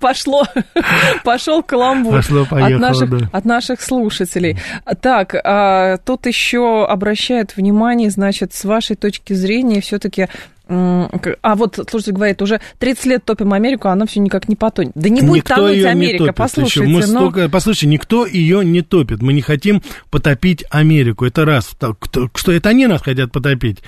[0.00, 0.44] Пошло.
[1.24, 3.28] Пошел каламбур Пошло, поехало, от, наших, да.
[3.32, 4.58] от наших слушателей.
[5.02, 10.28] Так, а, тут еще обращают внимание, значит, с вашей точки зрения, все-таки
[10.68, 14.92] а вот, слушайте, говорит, уже 30 лет топим Америку, а она все никак не потонет.
[14.94, 16.88] Да не будет никто тонуть Америка, не послушайте.
[16.88, 17.06] Мы но...
[17.06, 17.48] столько...
[17.48, 19.22] Послушайте, никто ее не топит.
[19.22, 21.24] Мы не хотим потопить Америку.
[21.24, 21.70] Это раз.
[21.98, 23.78] Кто, что это они нас хотят потопить.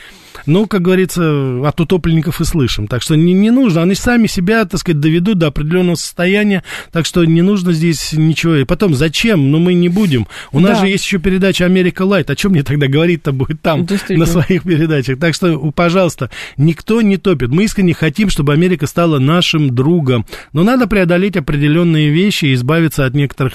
[0.46, 2.86] Ну, как говорится, от утопленников и слышим.
[2.86, 3.82] Так что не, не нужно.
[3.82, 6.64] Они сами себя, так сказать, доведут до определенного состояния.
[6.92, 8.56] Так что не нужно здесь ничего.
[8.56, 9.50] И потом, зачем?
[9.50, 10.26] Ну, мы не будем.
[10.52, 10.70] У да.
[10.70, 12.30] нас же есть еще передача «Америка Лайт».
[12.30, 15.18] О чем мне тогда говорить-то будет там, на своих передачах?
[15.18, 16.30] Так что, пожалуйста,
[16.70, 17.50] никто не топит.
[17.50, 20.24] Мы искренне хотим, чтобы Америка стала нашим другом.
[20.52, 23.54] Но надо преодолеть определенные вещи и избавиться от некоторых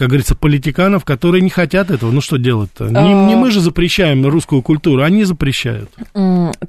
[0.00, 2.10] как говорится, политиканов, которые не хотят этого.
[2.10, 2.88] Ну, что делать-то?
[2.88, 5.90] Не, не мы же запрещаем русскую культуру, они запрещают.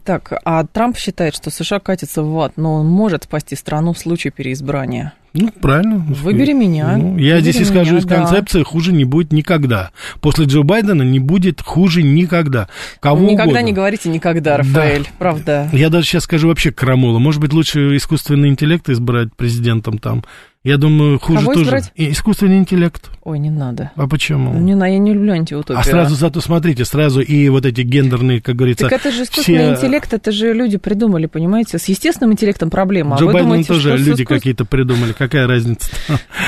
[0.03, 3.97] Так, а Трамп считает, что США катится в ад, но он может спасти страну в
[3.97, 5.13] случае переизбрания.
[5.33, 5.99] Ну, правильно.
[6.09, 6.97] Выбери меня.
[6.97, 8.17] Ну, я Выбери здесь исхожу из да.
[8.17, 9.91] концепции, хуже не будет никогда.
[10.19, 12.67] После Джо Байдена не будет хуже никогда.
[12.99, 13.65] Кого никогда угодно.
[13.65, 15.09] не говорите никогда, Рафаэль, да.
[15.17, 15.69] правда.
[15.71, 17.19] Я даже сейчас скажу вообще крамола.
[17.19, 20.25] Может быть, лучше искусственный интеллект избрать президентом там
[20.63, 21.65] я думаю, хуже Кого тоже.
[21.65, 21.91] Избрать?
[21.95, 23.09] Искусственный интеллект.
[23.23, 23.91] Ой, не надо.
[23.95, 24.53] А почему?
[24.53, 25.79] Не надо, я не люблю антиутопию.
[25.79, 28.87] А сразу зато, смотрите, сразу и вот эти гендерные, как говорится...
[28.87, 29.73] Так это же искусственный все...
[29.73, 31.79] интеллект, это же люди придумали, понимаете?
[31.79, 33.15] С естественным интеллектом проблема.
[33.15, 34.27] А Джо а Байдена думаете, тоже люди искусств...
[34.27, 35.89] какие-то придумали, какая разница?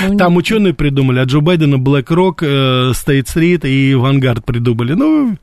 [0.08, 4.94] Ну, Там ученые придумали, а Джо Байдена BlackRock, э, State Street и Vanguard придумали.
[4.94, 5.38] Ну,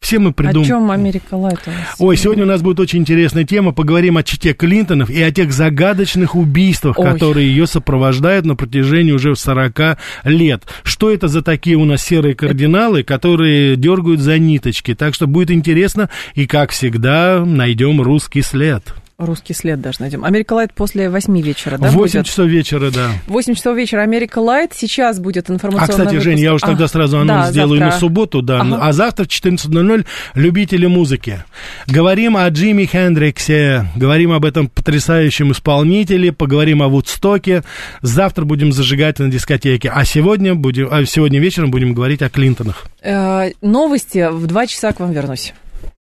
[0.00, 0.62] Все мы придумаем.
[0.62, 1.60] О чем Америка Лайт?
[1.98, 3.72] Ой, сегодня у нас будет очень интересная тема.
[3.72, 7.12] Поговорим о чите Клинтонов и о тех загадочных убийствах, Ой.
[7.12, 10.64] которые ее сопровождают на протяжении уже 40 лет.
[10.84, 14.94] Что это за такие у нас серые кардиналы, которые дергают за ниточки?
[14.94, 16.08] Так что будет интересно.
[16.34, 18.82] И, как всегда, найдем русский след.
[19.20, 20.24] Русский след даже найдем.
[20.24, 21.90] Америка Лайт после 8 вечера, да?
[21.90, 22.26] 8 будет?
[22.26, 23.10] часов вечера, да.
[23.26, 24.72] 8 часов вечера Америка Лайт.
[24.74, 26.24] Сейчас будет информационный А, кстати, выпуск.
[26.24, 27.94] Жень, я уж тогда а, сразу анонс да, сделаю завтра.
[27.94, 28.60] на субботу, да.
[28.62, 28.78] Ага.
[28.80, 31.44] А завтра в 14.00 любители музыки.
[31.86, 37.62] Говорим о Джимми Хендриксе, говорим об этом потрясающем исполнителе, поговорим о Вудстоке.
[38.00, 39.90] Завтра будем зажигать на дискотеке.
[39.94, 42.86] А сегодня, будем, а сегодня вечером будем говорить о Клинтонах.
[43.02, 44.30] Э, новости.
[44.30, 45.52] В 2 часа к вам вернусь.